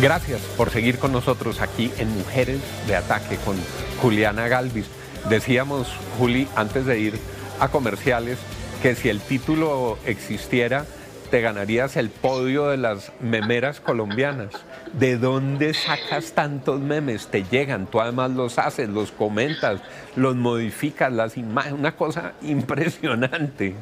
Gracias 0.01 0.41
por 0.57 0.69
seguir 0.69 0.99
con 0.99 1.13
nosotros 1.13 1.61
aquí 1.61 1.91
en 1.97 2.13
Mujeres 2.17 2.59
de 2.87 2.95
Ataque 2.95 3.37
con 3.37 3.55
Juliana 4.01 4.47
Galvis. 4.47 4.85
Decíamos, 5.29 5.87
Juli, 6.19 6.47
antes 6.55 6.85
de 6.85 6.99
ir 6.99 7.19
a 7.59 7.69
comerciales, 7.69 8.37
que 8.83 8.95
si 8.95 9.09
el 9.09 9.19
título 9.19 9.97
existiera, 10.05 10.85
te 11.31 11.41
ganarías 11.41 11.97
el 11.97 12.11
podio 12.11 12.67
de 12.67 12.77
las 12.77 13.11
memeras 13.19 13.79
colombianas. 13.79 14.53
¿De 14.93 15.17
dónde 15.17 15.73
sacas 15.73 16.33
tantos 16.33 16.79
memes? 16.79 17.27
Te 17.27 17.43
llegan, 17.43 17.87
tú 17.87 17.99
además 17.99 18.31
los 18.31 18.59
haces, 18.59 18.87
los 18.89 19.11
comentas, 19.11 19.81
los 20.15 20.35
modificas, 20.35 21.11
las 21.11 21.37
imágenes, 21.37 21.79
una 21.79 21.95
cosa 21.95 22.33
impresionante. 22.43 23.73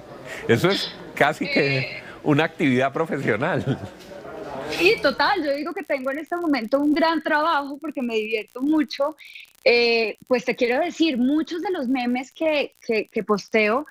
Eso 0.48 0.70
es 0.70 0.96
casi 1.14 1.46
que 1.46 2.02
una 2.24 2.46
actividad 2.46 2.94
profesional. 2.94 3.78
Sí, 4.72 4.96
total, 5.02 5.44
yo 5.44 5.54
digo 5.54 5.74
que 5.74 5.84
tengo 5.84 6.10
en 6.12 6.20
este 6.20 6.36
momento 6.38 6.80
un 6.80 6.94
gran 6.94 7.22
trabajo 7.22 7.78
porque 7.80 8.02
me 8.02 8.16
divierto 8.16 8.62
mucho 8.62 9.16
eh, 9.64 10.18
pues 10.28 10.46
te 10.46 10.56
quiero 10.56 10.80
decir, 10.80 11.18
muchos 11.18 11.62
de 11.62 11.72
los 11.72 11.88
memes 11.88 12.32
que, 12.32 12.76
que, 12.82 13.24
posteo 13.24 13.86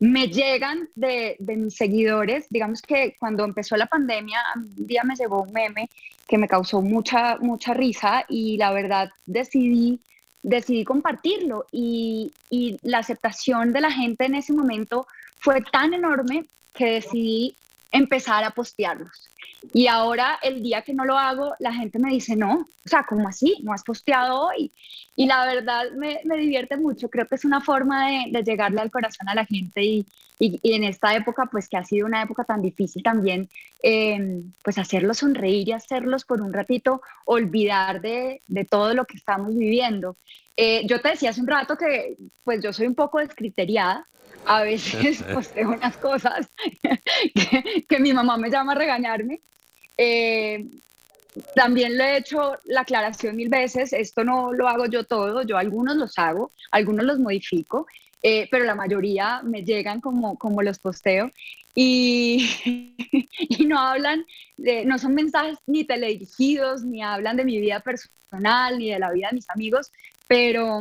me 0.00 0.26
llegan 0.28 0.88
de, 0.94 1.36
de, 1.38 1.56
mis 1.56 1.76
seguidores. 1.76 2.46
Digamos 2.50 2.82
que 2.82 3.14
cuando 3.18 3.44
empezó 3.44 3.76
la 3.76 3.86
pandemia, 3.86 4.40
un 4.56 4.86
día 4.86 5.04
me 5.04 5.14
llegó 5.14 5.42
un 5.42 5.52
meme 5.52 5.88
que 6.26 6.38
me 6.38 6.48
causó 6.48 6.80
mucha, 6.82 7.36
mucha 7.38 7.74
risa 7.74 8.24
y 8.28 8.56
la 8.56 8.72
verdad 8.72 9.10
decidí, 9.26 10.00
decidí 10.42 10.84
compartirlo 10.84 11.66
y, 11.70 12.32
y 12.50 12.78
la 12.82 12.98
aceptación 12.98 13.72
de 13.72 13.80
la 13.80 13.92
gente 13.92 14.24
en 14.24 14.34
ese 14.34 14.52
momento 14.52 15.06
fue 15.38 15.60
tan 15.60 15.94
enorme 15.94 16.46
que 16.74 16.86
decidí 16.86 17.54
empezar 17.92 18.42
a 18.42 18.50
postearlos. 18.50 19.28
Y 19.72 19.86
ahora 19.86 20.38
el 20.42 20.62
día 20.62 20.82
que 20.82 20.94
no 20.94 21.04
lo 21.04 21.18
hago, 21.18 21.54
la 21.58 21.72
gente 21.72 21.98
me 21.98 22.10
dice, 22.10 22.36
no, 22.36 22.66
o 22.84 22.88
sea, 22.88 23.04
¿cómo 23.08 23.28
así? 23.28 23.58
¿No 23.62 23.72
has 23.72 23.84
posteado 23.84 24.48
hoy? 24.48 24.72
Y 25.14 25.26
la 25.26 25.46
verdad 25.46 25.84
me, 25.96 26.20
me 26.24 26.36
divierte 26.36 26.76
mucho, 26.76 27.08
creo 27.08 27.26
que 27.26 27.36
es 27.36 27.44
una 27.44 27.60
forma 27.60 28.08
de, 28.08 28.24
de 28.32 28.42
llegarle 28.42 28.80
al 28.80 28.90
corazón 28.90 29.28
a 29.28 29.34
la 29.34 29.46
gente 29.46 29.82
y, 29.82 30.06
y, 30.38 30.72
en 30.72 30.82
esta 30.82 31.14
época, 31.14 31.46
pues 31.46 31.68
que 31.68 31.76
ha 31.76 31.84
sido 31.84 32.06
una 32.06 32.22
época 32.22 32.42
tan 32.42 32.62
difícil 32.62 33.02
también, 33.02 33.48
eh, 33.82 34.42
pues 34.64 34.76
hacerlos 34.78 35.18
sonreír 35.18 35.68
y 35.68 35.72
hacerlos 35.72 36.24
por 36.24 36.40
un 36.40 36.52
ratito 36.52 37.00
olvidar 37.24 38.00
de, 38.00 38.42
de 38.48 38.64
todo 38.64 38.92
lo 38.94 39.04
que 39.04 39.16
estamos 39.16 39.54
viviendo. 39.54 40.16
Eh, 40.56 40.82
yo 40.86 41.00
te 41.00 41.10
decía 41.10 41.30
hace 41.30 41.40
un 41.40 41.46
rato 41.46 41.76
que 41.76 42.16
pues 42.44 42.62
yo 42.62 42.72
soy 42.72 42.86
un 42.86 42.94
poco 42.94 43.18
descriteriada, 43.18 44.06
a 44.44 44.62
veces 44.62 45.22
posteo 45.32 45.70
unas 45.70 45.96
cosas 45.96 46.48
que, 47.34 47.84
que, 47.88 47.98
mi 47.98 48.12
mamá 48.12 48.36
me 48.36 48.50
llama 48.50 48.72
a 48.72 48.76
regañarme. 48.76 49.40
Eh, 49.96 50.66
también 51.54 51.96
le 51.96 52.04
he 52.04 52.16
hecho 52.18 52.56
la 52.64 52.82
aclaración 52.82 53.36
mil 53.36 53.48
veces, 53.48 53.92
esto 53.92 54.24
no 54.24 54.52
lo 54.52 54.68
hago 54.68 54.86
yo 54.86 55.04
todo, 55.04 55.42
yo 55.42 55.56
algunos 55.56 55.96
los 55.96 56.18
hago, 56.18 56.52
algunos 56.70 57.06
los 57.06 57.18
modifico, 57.18 57.86
eh, 58.22 58.48
pero 58.50 58.64
la 58.64 58.74
mayoría 58.74 59.40
me 59.42 59.64
llegan 59.64 60.00
como, 60.00 60.36
como 60.38 60.62
los 60.62 60.78
posteo 60.78 61.30
y, 61.74 62.48
y 63.38 63.64
no 63.64 63.78
hablan, 63.78 64.26
de, 64.56 64.84
no 64.84 64.98
son 64.98 65.14
mensajes 65.14 65.58
ni 65.66 65.84
teledirigidos, 65.84 66.82
ni 66.82 67.02
hablan 67.02 67.36
de 67.36 67.44
mi 67.44 67.58
vida 67.58 67.80
personal, 67.80 68.78
ni 68.78 68.90
de 68.90 68.98
la 68.98 69.10
vida 69.10 69.28
de 69.30 69.36
mis 69.36 69.48
amigos, 69.48 69.90
pero, 70.32 70.80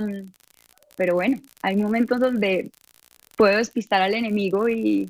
pero 0.95 1.15
bueno, 1.15 1.37
hay 1.61 1.75
momentos 1.75 2.21
donde 2.21 2.71
puedo 3.35 3.57
despistar 3.57 4.01
al 4.01 4.13
enemigo 4.13 4.69
y, 4.69 5.09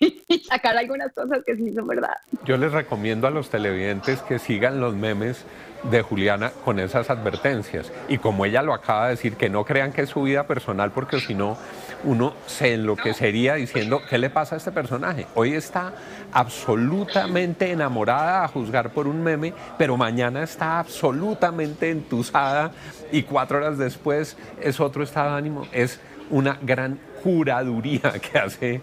sacar 0.48 0.78
algunas 0.78 1.12
cosas 1.12 1.40
que 1.44 1.56
sí 1.56 1.74
son 1.74 1.88
verdad. 1.88 2.16
Yo 2.46 2.56
les 2.56 2.72
recomiendo 2.72 3.26
a 3.26 3.30
los 3.30 3.50
televidentes 3.50 4.22
que 4.22 4.38
sigan 4.38 4.80
los 4.80 4.94
memes 4.94 5.44
de 5.90 6.00
Juliana 6.00 6.52
con 6.64 6.80
esas 6.80 7.10
advertencias. 7.10 7.92
Y 8.08 8.16
como 8.16 8.46
ella 8.46 8.62
lo 8.62 8.72
acaba 8.72 9.08
de 9.08 9.10
decir, 9.10 9.34
que 9.34 9.50
no 9.50 9.66
crean 9.66 9.92
que 9.92 10.00
es 10.00 10.08
su 10.08 10.22
vida 10.22 10.46
personal, 10.46 10.92
porque 10.92 11.20
si 11.20 11.34
no, 11.34 11.58
uno 12.04 12.34
se 12.46 12.74
enloquecería 12.74 13.54
diciendo, 13.54 14.00
¿qué 14.08 14.18
le 14.18 14.30
pasa 14.30 14.54
a 14.54 14.58
este 14.58 14.72
personaje? 14.72 15.26
Hoy 15.34 15.54
está 15.54 15.92
absolutamente 16.32 17.70
enamorada 17.70 18.44
a 18.44 18.48
juzgar 18.48 18.90
por 18.90 19.06
un 19.06 19.22
meme, 19.22 19.52
pero 19.78 19.96
mañana 19.96 20.42
está 20.42 20.78
absolutamente 20.78 21.90
entusada 21.90 22.72
y 23.10 23.22
cuatro 23.22 23.58
horas 23.58 23.78
después 23.78 24.36
es 24.60 24.80
otro 24.80 25.02
estado 25.02 25.32
de 25.32 25.38
ánimo. 25.38 25.66
Es 25.72 26.00
una 26.30 26.58
gran 26.62 26.98
curaduría 27.22 28.12
que 28.32 28.38
hace 28.38 28.80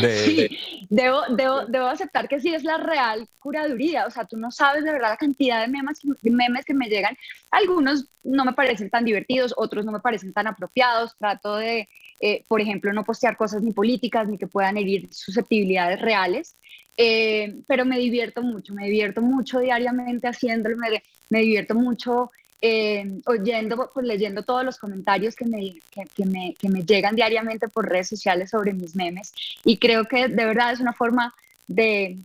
de, 0.00 0.18
sí, 0.18 0.86
Debo, 0.88 1.22
debo, 1.30 1.66
debo, 1.66 1.86
aceptar 1.86 2.28
que 2.28 2.40
sí 2.40 2.54
es 2.54 2.64
la 2.64 2.78
real 2.78 3.28
curaduría. 3.38 4.06
O 4.06 4.10
sea, 4.10 4.24
tú 4.24 4.36
no 4.36 4.50
sabes 4.50 4.84
de 4.84 4.92
verdad 4.92 5.10
la 5.10 5.16
cantidad 5.16 5.60
de 5.60 5.68
memes, 5.68 6.00
memes 6.22 6.64
que 6.64 6.74
me 6.74 6.88
llegan. 6.88 7.16
Algunos 7.50 8.06
no 8.22 8.44
me 8.44 8.52
parecen 8.52 8.90
tan 8.90 9.04
divertidos, 9.04 9.54
otros 9.56 9.84
no 9.84 9.92
me 9.92 10.00
parecen 10.00 10.32
tan 10.32 10.46
apropiados. 10.46 11.16
Trato 11.18 11.56
de, 11.56 11.88
eh, 12.20 12.44
por 12.48 12.60
ejemplo, 12.60 12.92
no 12.92 13.04
postear 13.04 13.36
cosas 13.36 13.62
ni 13.62 13.72
políticas 13.72 14.28
ni 14.28 14.38
que 14.38 14.46
puedan 14.46 14.76
herir 14.76 15.08
susceptibilidades 15.12 16.00
reales. 16.00 16.56
Eh, 16.96 17.56
pero 17.66 17.84
me 17.84 17.98
divierto 17.98 18.40
mucho, 18.42 18.72
me 18.72 18.84
divierto 18.84 19.20
mucho 19.20 19.58
diariamente 19.58 20.28
haciéndolo, 20.28 20.76
me, 20.76 21.02
me 21.28 21.40
divierto 21.40 21.74
mucho 21.74 22.30
eh, 22.62 23.20
oyendo, 23.26 23.90
pues 23.92 24.06
leyendo 24.06 24.42
todos 24.42 24.64
los 24.64 24.78
comentarios 24.78 25.34
que 25.34 25.44
me, 25.44 25.74
que, 25.90 26.24
me, 26.24 26.54
que 26.54 26.68
me 26.68 26.82
llegan 26.82 27.16
diariamente 27.16 27.68
por 27.68 27.88
redes 27.88 28.08
sociales 28.08 28.50
sobre 28.50 28.72
mis 28.72 28.96
memes 28.96 29.32
y 29.64 29.76
creo 29.76 30.04
que 30.06 30.28
de 30.28 30.44
verdad 30.46 30.72
es 30.72 30.80
una 30.80 30.94
forma 30.94 31.34
de 31.66 32.16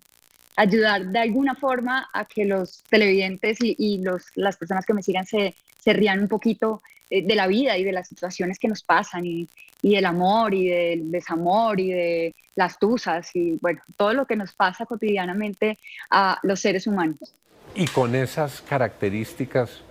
ayudar 0.56 1.08
de 1.08 1.20
alguna 1.20 1.56
forma 1.56 2.10
a 2.14 2.26
que 2.26 2.46
los 2.46 2.84
televidentes 2.90 3.58
y, 3.62 3.76
y 3.78 3.98
los, 3.98 4.28
las 4.36 4.56
personas 4.56 4.86
que 4.86 4.94
me 4.94 5.04
sigan 5.04 5.26
se, 5.26 5.56
se 5.84 5.94
rían 5.94 6.22
un 6.22 6.28
poquito 6.28 6.82
de, 7.10 7.22
de, 7.22 7.36
la 7.36 7.48
vida 7.48 7.78
y 7.78 7.84
de 7.84 7.92
las 7.92 8.08
situaciones 8.08 8.60
que 8.60 8.68
nos 8.68 8.84
pasan 8.84 9.26
y, 9.26 9.48
y, 9.82 9.96
del 9.96 10.06
amor 10.06 10.54
y 10.54 10.68
del 10.68 11.12
desamor 11.12 11.80
y 11.80 11.92
de 11.92 12.36
las 12.56 12.78
tusas 12.78 13.30
y 13.36 13.58
bueno, 13.62 13.82
todo 13.98 14.14
lo 14.14 14.26
que 14.26 14.36
nos 14.36 14.54
pasa 14.54 14.86
cotidianamente 14.86 15.78
a 16.10 16.40
los 16.44 16.60
seres 16.60 16.88
humanos. 16.88 17.34
Y 17.76 17.88
con 17.88 18.16
esas 18.16 18.62
características 18.62 19.82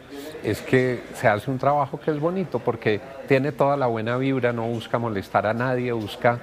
es 0.43 0.61
que 0.61 1.03
se 1.15 1.29
hace 1.29 1.51
un 1.51 1.59
trabajo 1.59 2.01
que 2.01 2.11
es 2.11 2.21
bonito 2.21 2.59
porque 2.59 3.01
tiene 3.27 3.53
toda 3.53 3.77
la 3.77 3.87
buena 3.87 4.17
vibra, 4.17 4.53
no 4.53 4.67
busca 4.67 4.99
molestar 4.99 5.47
a 5.47 5.55
nadie, 5.55 5.93
busca 5.93 6.41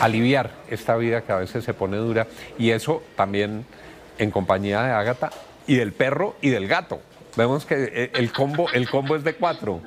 aliviar 0.00 0.50
esta 0.68 0.96
vida 0.96 1.22
que 1.22 1.32
a 1.32 1.36
veces 1.36 1.64
se 1.64 1.74
pone 1.74 1.96
dura 1.96 2.26
y 2.58 2.70
eso 2.70 3.02
también 3.16 3.64
en 4.18 4.30
compañía 4.30 4.82
de 4.82 4.92
Ágata 4.92 5.30
y 5.66 5.76
del 5.76 5.92
perro 5.92 6.36
y 6.40 6.50
del 6.50 6.68
gato. 6.68 7.00
Vemos 7.36 7.64
que 7.64 7.90
eh, 7.92 8.10
el 8.14 8.32
combo, 8.32 8.70
el 8.72 8.88
combo 8.88 9.16
es 9.16 9.24
de 9.24 9.34
cuatro. 9.34 9.80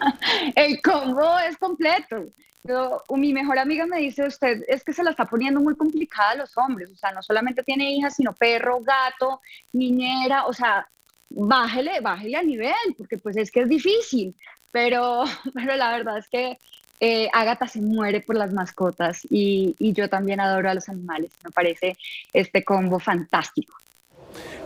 El 0.56 0.80
combo 0.80 1.38
es 1.38 1.56
completo. 1.56 2.26
Yo, 2.64 3.02
mi 3.16 3.32
mejor 3.32 3.58
amiga 3.58 3.86
me 3.86 3.98
dice, 3.98 4.26
usted 4.26 4.62
es 4.68 4.84
que 4.84 4.92
se 4.92 5.02
la 5.02 5.10
está 5.10 5.24
poniendo 5.24 5.60
muy 5.60 5.74
complicada 5.74 6.30
a 6.30 6.36
los 6.36 6.56
hombres, 6.56 6.90
o 6.90 6.96
sea, 6.96 7.10
no 7.10 7.20
solamente 7.20 7.64
tiene 7.64 7.92
hijas, 7.92 8.14
sino 8.14 8.32
perro, 8.32 8.80
gato, 8.80 9.40
niñera, 9.72 10.46
o 10.46 10.52
sea, 10.52 10.86
bájele, 11.28 12.00
bájele 12.00 12.36
a 12.36 12.42
nivel, 12.42 12.94
porque 12.96 13.18
pues 13.18 13.36
es 13.36 13.50
que 13.50 13.62
es 13.62 13.68
difícil, 13.68 14.36
pero, 14.70 15.24
pero 15.54 15.74
la 15.74 15.90
verdad 15.90 16.18
es 16.18 16.28
que 16.28 16.58
eh, 17.00 17.28
Agatha 17.32 17.66
se 17.66 17.80
muere 17.80 18.20
por 18.20 18.36
las 18.36 18.52
mascotas 18.52 19.26
y 19.28 19.74
yo 19.92 20.08
también 20.08 20.38
adoro 20.38 20.70
a 20.70 20.74
los 20.74 20.88
animales, 20.88 21.32
me 21.42 21.50
parece 21.50 21.96
este 22.32 22.62
combo 22.62 23.00
fantástico. 23.00 23.74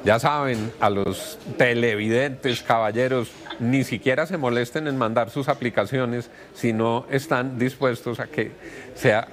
Ya 0.05 0.19
saben, 0.19 0.73
a 0.81 0.89
los 0.89 1.39
televidentes, 1.57 2.63
caballeros, 2.63 3.33
ni 3.59 3.83
siquiera 3.85 4.27
se 4.27 4.37
molesten 4.37 4.87
en 4.87 4.97
mandar 4.97 5.31
sus 5.31 5.49
aplicaciones 5.49 6.31
si 6.55 6.73
no 6.73 7.07
están 7.11 7.59
dispuestos 7.59 8.21
a 8.21 8.27
que 8.27 8.53
sea 8.95 9.27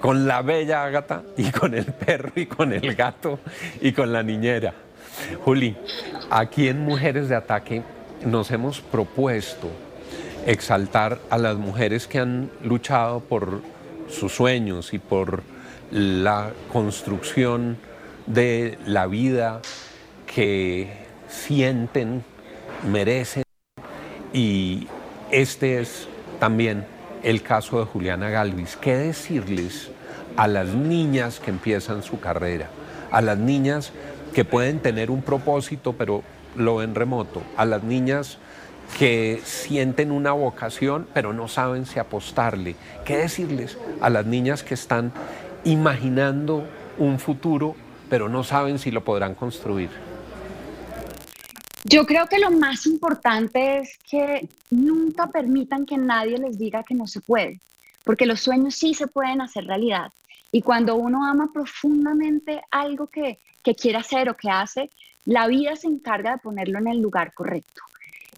con 0.00 0.26
la 0.26 0.42
bella 0.42 0.84
Ágata 0.84 1.22
y 1.36 1.50
con 1.50 1.74
el 1.74 1.86
perro 1.86 2.32
y 2.34 2.46
con 2.46 2.72
el 2.72 2.94
gato 2.94 3.38
y 3.80 3.92
con 3.92 4.12
la 4.12 4.22
niñera. 4.22 4.74
Juli, 5.44 5.76
aquí 6.30 6.68
en 6.68 6.80
Mujeres 6.80 7.28
de 7.28 7.36
Ataque 7.36 7.82
nos 8.24 8.50
hemos 8.50 8.80
propuesto 8.80 9.68
exaltar 10.46 11.18
a 11.30 11.38
las 11.38 11.56
mujeres 11.56 12.06
que 12.06 12.18
han 12.18 12.50
luchado 12.62 13.20
por 13.20 13.60
sus 14.08 14.32
sueños 14.34 14.92
y 14.92 14.98
por 14.98 15.42
la 15.90 16.52
construcción 16.72 17.76
de 18.26 18.78
la 18.86 19.06
vida 19.06 19.60
que 20.26 20.88
sienten, 21.28 22.24
merecen. 22.90 23.42
Y 24.32 24.86
este 25.30 25.80
es 25.80 26.08
también 26.38 26.86
el 27.22 27.42
caso 27.42 27.78
de 27.78 27.86
Juliana 27.86 28.30
Galvis. 28.30 28.76
¿Qué 28.76 28.96
decirles 28.96 29.90
a 30.36 30.48
las 30.48 30.68
niñas 30.68 31.40
que 31.40 31.50
empiezan 31.50 32.02
su 32.02 32.20
carrera? 32.20 32.68
A 33.10 33.20
las 33.20 33.38
niñas 33.38 33.92
que 34.32 34.44
pueden 34.44 34.80
tener 34.80 35.10
un 35.10 35.22
propósito, 35.22 35.92
pero 35.92 36.22
lo 36.56 36.76
ven 36.76 36.94
remoto. 36.94 37.42
A 37.56 37.64
las 37.64 37.82
niñas 37.82 38.38
que 38.98 39.40
sienten 39.44 40.10
una 40.10 40.32
vocación, 40.32 41.06
pero 41.14 41.32
no 41.32 41.48
saben 41.48 41.86
si 41.86 41.98
apostarle. 41.98 42.76
¿Qué 43.04 43.16
decirles 43.16 43.78
a 44.00 44.10
las 44.10 44.26
niñas 44.26 44.62
que 44.62 44.74
están 44.74 45.12
imaginando 45.64 46.64
un 46.98 47.18
futuro, 47.18 47.74
pero 48.12 48.28
no 48.28 48.44
saben 48.44 48.78
si 48.78 48.90
lo 48.90 49.02
podrán 49.02 49.34
construir? 49.34 49.88
Yo 51.84 52.04
creo 52.04 52.26
que 52.26 52.38
lo 52.38 52.50
más 52.50 52.84
importante 52.84 53.78
es 53.78 53.96
que 54.06 54.46
nunca 54.68 55.28
permitan 55.28 55.86
que 55.86 55.96
nadie 55.96 56.36
les 56.36 56.58
diga 56.58 56.82
que 56.82 56.94
no 56.94 57.06
se 57.06 57.22
puede, 57.22 57.58
porque 58.04 58.26
los 58.26 58.40
sueños 58.40 58.74
sí 58.74 58.92
se 58.92 59.06
pueden 59.06 59.40
hacer 59.40 59.64
realidad. 59.64 60.12
Y 60.50 60.60
cuando 60.60 60.96
uno 60.96 61.24
ama 61.24 61.48
profundamente 61.54 62.60
algo 62.70 63.06
que, 63.06 63.38
que 63.64 63.74
quiere 63.74 63.96
hacer 63.96 64.28
o 64.28 64.36
que 64.36 64.50
hace, 64.50 64.90
la 65.24 65.46
vida 65.46 65.74
se 65.74 65.86
encarga 65.86 66.32
de 66.32 66.38
ponerlo 66.38 66.80
en 66.80 66.88
el 66.88 67.00
lugar 67.00 67.32
correcto. 67.32 67.80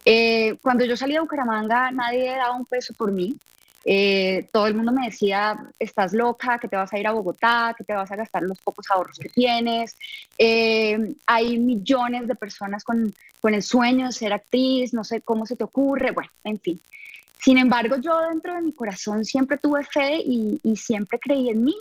Eh, 0.04 0.56
cuando 0.62 0.84
yo 0.84 0.96
salí 0.96 1.14
de 1.14 1.20
Bucaramanga, 1.20 1.90
nadie 1.90 2.30
daba 2.30 2.54
un 2.54 2.66
peso 2.66 2.94
por 2.94 3.10
mí. 3.10 3.36
Eh, 3.84 4.48
todo 4.52 4.66
el 4.66 4.74
mundo 4.74 4.92
me 4.92 5.06
decía, 5.06 5.58
estás 5.78 6.12
loca, 6.12 6.58
que 6.58 6.68
te 6.68 6.76
vas 6.76 6.92
a 6.92 6.98
ir 6.98 7.06
a 7.06 7.12
Bogotá, 7.12 7.74
que 7.76 7.84
te 7.84 7.92
vas 7.92 8.10
a 8.10 8.16
gastar 8.16 8.42
los 8.42 8.58
pocos 8.60 8.86
ahorros 8.90 9.18
que 9.18 9.28
tienes. 9.28 9.96
Eh, 10.38 11.14
hay 11.26 11.58
millones 11.58 12.26
de 12.26 12.34
personas 12.34 12.82
con, 12.84 13.14
con 13.40 13.54
el 13.54 13.62
sueño 13.62 14.06
de 14.06 14.12
ser 14.12 14.32
actriz, 14.32 14.94
no 14.94 15.04
sé 15.04 15.20
cómo 15.20 15.46
se 15.46 15.56
te 15.56 15.64
ocurre, 15.64 16.12
bueno, 16.12 16.30
en 16.44 16.58
fin. 16.58 16.80
Sin 17.38 17.58
embargo, 17.58 17.96
yo 17.96 18.18
dentro 18.28 18.54
de 18.54 18.62
mi 18.62 18.72
corazón 18.72 19.24
siempre 19.24 19.58
tuve 19.58 19.84
fe 19.84 20.16
y, 20.24 20.58
y 20.62 20.76
siempre 20.76 21.18
creí 21.18 21.50
en 21.50 21.62
mí 21.62 21.76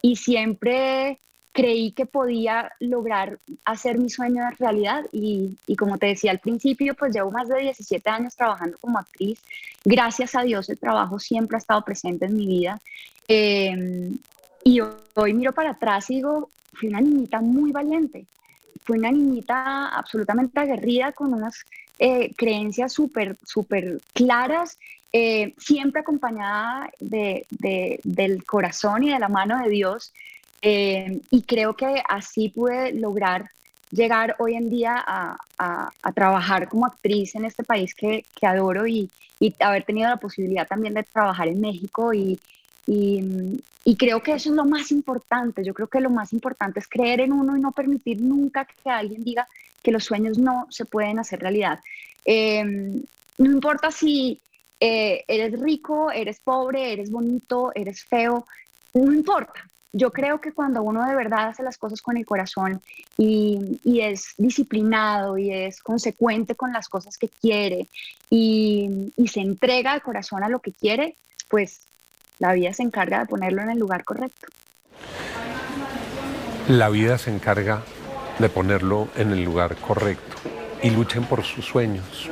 y 0.00 0.14
siempre 0.14 1.20
creí 1.58 1.90
que 1.90 2.06
podía 2.06 2.70
lograr 2.78 3.40
hacer 3.64 3.98
mi 3.98 4.10
sueño 4.10 4.44
de 4.44 4.50
realidad 4.60 5.04
y, 5.10 5.58
y, 5.66 5.74
como 5.74 5.98
te 5.98 6.06
decía 6.06 6.30
al 6.30 6.38
principio, 6.38 6.94
pues 6.94 7.12
llevo 7.12 7.32
más 7.32 7.48
de 7.48 7.58
17 7.58 8.08
años 8.08 8.36
trabajando 8.36 8.78
como 8.80 8.96
actriz. 8.96 9.42
Gracias 9.84 10.36
a 10.36 10.42
Dios 10.42 10.68
el 10.68 10.78
trabajo 10.78 11.18
siempre 11.18 11.56
ha 11.56 11.58
estado 11.58 11.82
presente 11.82 12.26
en 12.26 12.36
mi 12.36 12.46
vida. 12.46 12.80
Eh, 13.26 14.12
y 14.62 14.80
hoy 15.14 15.34
miro 15.34 15.52
para 15.52 15.70
atrás 15.70 16.08
y 16.10 16.16
digo, 16.16 16.50
fui 16.74 16.90
una 16.90 17.00
niñita 17.00 17.40
muy 17.40 17.72
valiente, 17.72 18.26
fui 18.84 18.98
una 18.98 19.10
niñita 19.10 19.88
absolutamente 19.88 20.60
aguerrida 20.60 21.10
con 21.10 21.34
unas 21.34 21.64
eh, 21.98 22.32
creencias 22.36 22.92
súper, 22.92 23.36
súper 23.44 24.00
claras, 24.12 24.78
eh, 25.12 25.54
siempre 25.58 26.02
acompañada 26.02 26.88
de, 27.00 27.46
de, 27.50 27.98
del 28.04 28.44
corazón 28.44 29.02
y 29.02 29.10
de 29.10 29.18
la 29.18 29.28
mano 29.28 29.58
de 29.60 29.70
Dios. 29.70 30.12
Eh, 30.62 31.20
y 31.30 31.42
creo 31.42 31.76
que 31.76 32.02
así 32.08 32.48
pude 32.48 32.92
lograr 32.92 33.50
llegar 33.90 34.36
hoy 34.38 34.54
en 34.54 34.70
día 34.70 35.02
a, 35.06 35.38
a, 35.58 36.12
trabajar 36.12 36.68
como 36.68 36.86
actriz 36.86 37.34
en 37.34 37.44
este 37.44 37.64
país 37.64 37.94
que, 37.94 38.24
que 38.38 38.46
adoro 38.46 38.86
y, 38.86 39.10
y, 39.40 39.54
haber 39.60 39.84
tenido 39.84 40.08
la 40.08 40.16
posibilidad 40.18 40.66
también 40.66 40.94
de 40.94 41.04
trabajar 41.04 41.48
en 41.48 41.60
México 41.60 42.12
y, 42.12 42.38
y, 42.86 43.96
creo 43.96 44.22
que 44.22 44.32
eso 44.32 44.50
es 44.50 44.56
lo 44.56 44.64
más 44.64 44.90
importante. 44.90 45.64
Yo 45.64 45.74
creo 45.74 45.88
que 45.88 46.00
lo 46.00 46.10
más 46.10 46.32
importante 46.32 46.80
es 46.80 46.88
creer 46.88 47.20
en 47.20 47.32
uno 47.32 47.56
y 47.56 47.60
no 47.60 47.72
permitir 47.72 48.20
nunca 48.20 48.66
que 48.66 48.90
alguien 48.90 49.24
diga 49.24 49.48
que 49.82 49.92
los 49.92 50.04
sueños 50.04 50.38
no 50.38 50.66
se 50.70 50.84
pueden 50.84 51.18
hacer 51.18 51.40
realidad. 51.40 51.80
Eh, 52.24 52.64
no 52.64 53.50
importa 53.50 53.90
si 53.90 54.40
eh, 54.80 55.24
eres 55.26 55.58
rico, 55.58 56.10
eres 56.10 56.40
pobre, 56.40 56.92
eres 56.92 57.10
bonito, 57.10 57.72
eres 57.74 58.04
feo, 58.04 58.46
no 58.94 59.12
importa 59.12 59.68
yo 59.92 60.12
creo 60.12 60.40
que 60.40 60.52
cuando 60.52 60.82
uno 60.82 61.06
de 61.06 61.14
verdad 61.14 61.48
hace 61.48 61.62
las 61.62 61.78
cosas 61.78 62.02
con 62.02 62.16
el 62.16 62.26
corazón 62.26 62.80
y, 63.16 63.80
y, 63.84 64.00
es 64.00 64.34
disciplinado 64.36 65.38
y 65.38 65.50
es 65.50 65.82
consecuente 65.82 66.54
con 66.54 66.72
las 66.72 66.88
cosas 66.88 67.16
que 67.16 67.28
quiere 67.28 67.88
y, 68.28 69.12
y, 69.16 69.28
se 69.28 69.40
entrega 69.40 69.94
de 69.94 70.00
corazón 70.00 70.44
a 70.44 70.48
lo 70.48 70.60
que 70.60 70.72
quiere, 70.72 71.16
pues 71.48 71.86
la 72.38 72.52
vida 72.52 72.72
se 72.72 72.82
encarga 72.82 73.20
de 73.20 73.26
ponerlo 73.26 73.62
en 73.62 73.70
el 73.70 73.78
lugar 73.78 74.04
correcto. 74.04 74.48
La 76.68 76.90
vida 76.90 77.16
se 77.16 77.30
encarga 77.30 77.82
de 78.38 78.48
ponerlo 78.48 79.08
en 79.16 79.30
el 79.32 79.42
lugar 79.42 79.76
correcto 79.76 80.36
y 80.82 80.90
luchen 80.90 81.24
por 81.24 81.44
sus 81.44 81.64
sueños. 81.64 82.28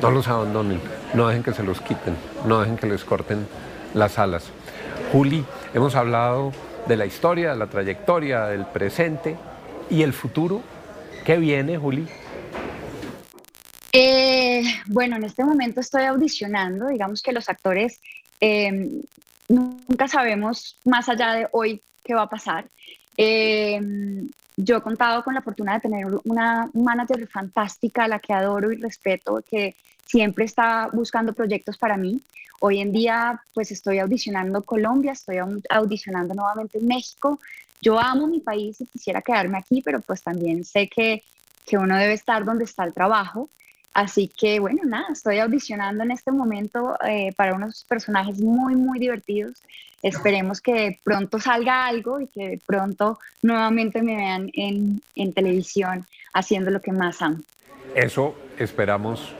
No 0.00 0.10
los 0.10 0.28
abandonen, 0.28 0.80
no 1.14 1.28
dejen 1.28 1.42
que 1.42 1.52
se 1.52 1.62
los 1.62 1.80
quiten, 1.80 2.16
no 2.46 2.60
dejen 2.60 2.76
que 2.76 2.86
les 2.86 3.04
corten 3.04 3.46
las 3.92 4.18
alas. 4.18 4.44
Juli, 5.12 5.44
hemos 5.74 5.94
hablado 5.94 6.52
de 6.86 6.96
la 6.96 7.06
historia, 7.06 7.50
de 7.50 7.56
la 7.56 7.66
trayectoria, 7.66 8.46
del 8.46 8.66
presente 8.66 9.36
y 9.90 10.02
el 10.02 10.12
futuro. 10.12 10.62
¿Qué 11.24 11.38
viene, 11.38 11.76
Juli? 11.76 12.06
Eh, 13.92 14.62
bueno, 14.86 15.16
en 15.16 15.24
este 15.24 15.44
momento 15.44 15.80
estoy 15.80 16.04
audicionando, 16.04 16.88
digamos 16.88 17.22
que 17.22 17.32
los 17.32 17.48
actores 17.48 18.00
eh, 18.40 19.02
nunca 19.48 20.06
sabemos 20.06 20.78
más 20.84 21.08
allá 21.08 21.32
de 21.32 21.48
hoy 21.52 21.82
qué 22.04 22.14
va 22.14 22.22
a 22.22 22.28
pasar. 22.28 22.68
Eh, 23.16 23.80
yo 24.56 24.76
he 24.76 24.82
contado 24.82 25.22
con 25.22 25.34
la 25.34 25.42
fortuna 25.42 25.74
de 25.74 25.80
tener 25.80 26.06
una 26.24 26.70
manager 26.72 27.26
fantástica, 27.28 28.04
a 28.04 28.08
la 28.08 28.18
que 28.18 28.32
adoro 28.32 28.72
y 28.72 28.76
respeto, 28.76 29.42
que 29.48 29.76
siempre 30.06 30.44
está 30.44 30.88
buscando 30.92 31.34
proyectos 31.34 31.76
para 31.76 31.96
mí. 31.96 32.20
Hoy 32.60 32.80
en 32.80 32.92
día, 32.92 33.42
pues 33.52 33.70
estoy 33.70 33.98
audicionando 33.98 34.62
Colombia, 34.62 35.12
estoy 35.12 35.36
audicionando 35.68 36.34
nuevamente 36.34 36.78
en 36.78 36.86
México. 36.86 37.38
Yo 37.82 38.00
amo 38.00 38.26
mi 38.26 38.40
país 38.40 38.80
y 38.80 38.86
quisiera 38.86 39.20
quedarme 39.20 39.58
aquí, 39.58 39.82
pero 39.82 40.00
pues 40.00 40.22
también 40.22 40.64
sé 40.64 40.88
que, 40.88 41.22
que 41.66 41.76
uno 41.76 41.96
debe 41.96 42.14
estar 42.14 42.44
donde 42.44 42.64
está 42.64 42.84
el 42.84 42.94
trabajo. 42.94 43.50
Así 43.92 44.28
que 44.28 44.58
bueno, 44.60 44.82
nada, 44.84 45.06
estoy 45.12 45.38
audicionando 45.38 46.04
en 46.04 46.10
este 46.10 46.30
momento 46.30 46.96
eh, 47.06 47.32
para 47.36 47.54
unos 47.54 47.84
personajes 47.84 48.38
muy, 48.40 48.74
muy 48.74 48.98
divertidos. 48.98 49.62
Esperemos 50.02 50.60
que 50.60 51.00
pronto 51.02 51.40
salga 51.40 51.86
algo 51.86 52.20
y 52.20 52.28
que 52.28 52.60
pronto 52.64 53.18
nuevamente 53.42 54.02
me 54.02 54.16
vean 54.16 54.50
en, 54.54 55.02
en 55.14 55.32
televisión 55.32 56.06
haciendo 56.32 56.70
lo 56.70 56.80
que 56.80 56.92
más 56.92 57.22
amo. 57.22 57.38
Eso 57.94 58.34
esperamos 58.58 59.34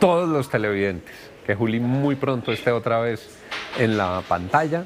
todos 0.00 0.28
los 0.28 0.48
televidentes, 0.48 1.14
que 1.46 1.54
Juli 1.54 1.78
muy 1.78 2.16
pronto 2.16 2.52
esté 2.52 2.72
otra 2.72 2.98
vez 3.00 3.38
en 3.78 3.98
la 3.98 4.22
pantalla 4.26 4.84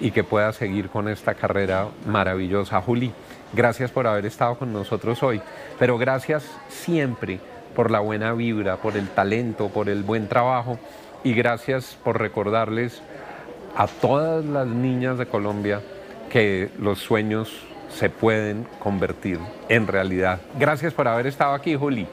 y 0.00 0.10
que 0.10 0.22
pueda 0.22 0.52
seguir 0.52 0.90
con 0.90 1.08
esta 1.08 1.34
carrera 1.34 1.88
maravillosa. 2.06 2.80
Juli, 2.82 3.10
gracias 3.54 3.90
por 3.90 4.06
haber 4.06 4.26
estado 4.26 4.58
con 4.58 4.72
nosotros 4.72 5.22
hoy, 5.22 5.40
pero 5.78 5.96
gracias 5.96 6.44
siempre 6.68 7.40
por 7.74 7.90
la 7.90 8.00
buena 8.00 8.34
vibra, 8.34 8.76
por 8.76 8.96
el 8.96 9.08
talento, 9.08 9.68
por 9.68 9.88
el 9.88 10.02
buen 10.02 10.28
trabajo 10.28 10.78
y 11.24 11.32
gracias 11.32 11.96
por 12.04 12.18
recordarles 12.18 13.00
a 13.76 13.86
todas 13.86 14.44
las 14.44 14.66
niñas 14.66 15.16
de 15.16 15.26
Colombia 15.26 15.80
que 16.30 16.70
los 16.78 16.98
sueños 16.98 17.50
se 17.88 18.10
pueden 18.10 18.66
convertir 18.78 19.38
en 19.68 19.86
realidad. 19.86 20.40
Gracias 20.58 20.92
por 20.92 21.08
haber 21.08 21.26
estado 21.26 21.54
aquí, 21.54 21.74
Juli. 21.74 22.06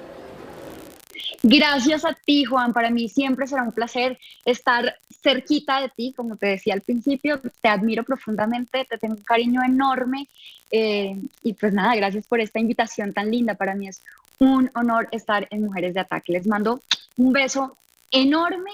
Gracias 1.44 2.04
a 2.04 2.14
ti, 2.14 2.46
Juan. 2.46 2.74
Para 2.74 2.90
mí 2.90 3.10
siempre 3.10 3.48
será 3.48 3.64
un 3.64 3.72
placer 3.72 4.18
estar 4.46 4.98
cerquita 5.22 5.82
de 5.82 5.90
ti, 5.90 6.14
como 6.16 6.36
te 6.36 6.48
decía 6.48 6.74
al 6.74 6.82
principio. 6.82 7.40
Te 7.62 7.70
admiro 7.70 8.04
profundamente, 8.04 8.86
te 8.86 8.98
tengo 8.98 9.16
un 9.16 9.24
cariño 9.24 9.62
enorme. 9.64 10.28
Eh, 10.72 11.16
y 11.44 11.54
pues 11.54 11.74
nada, 11.74 11.96
gracias 11.96 12.28
por 12.28 12.42
esta 12.42 12.60
invitación 12.60 13.14
tan 13.14 13.32
linda. 13.32 13.56
Para 13.56 13.76
mí 13.76 13.88
es 13.88 14.02
un 14.40 14.70
honor 14.76 15.08
estar 15.12 15.48
en 15.52 15.64
Mujeres 15.64 15.94
de 15.94 16.02
Ataque. 16.02 16.34
Les 16.34 16.48
mando 16.48 16.82
un 17.18 17.34
beso 17.34 17.78
enorme 18.12 18.72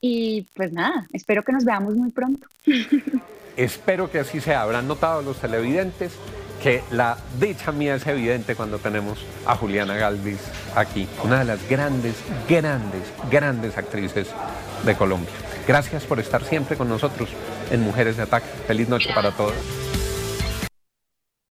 y 0.00 0.46
pues 0.54 0.72
nada, 0.72 1.06
espero 1.12 1.42
que 1.42 1.52
nos 1.52 1.64
veamos 1.64 1.94
muy 1.94 2.10
pronto. 2.10 2.46
Espero 3.56 4.10
que 4.10 4.18
así 4.18 4.38
sea. 4.38 4.60
Habrán 4.60 4.86
notado 4.86 5.22
los 5.22 5.40
televidentes 5.40 6.12
que 6.66 6.82
la 6.90 7.16
dicha 7.38 7.70
mía 7.70 7.94
es 7.94 8.04
evidente 8.08 8.56
cuando 8.56 8.80
tenemos 8.80 9.24
a 9.46 9.54
Juliana 9.54 9.94
Galvis 9.94 10.40
aquí, 10.74 11.06
una 11.22 11.38
de 11.38 11.44
las 11.44 11.68
grandes, 11.68 12.16
grandes, 12.48 13.02
grandes 13.30 13.78
actrices 13.78 14.26
de 14.84 14.96
Colombia. 14.96 15.30
Gracias 15.68 16.02
por 16.02 16.18
estar 16.18 16.42
siempre 16.42 16.76
con 16.76 16.88
nosotros 16.88 17.28
en 17.70 17.82
Mujeres 17.82 18.16
de 18.16 18.24
Ataque. 18.24 18.48
Feliz 18.66 18.88
noche 18.88 19.10
para 19.14 19.30
todos. 19.30 19.54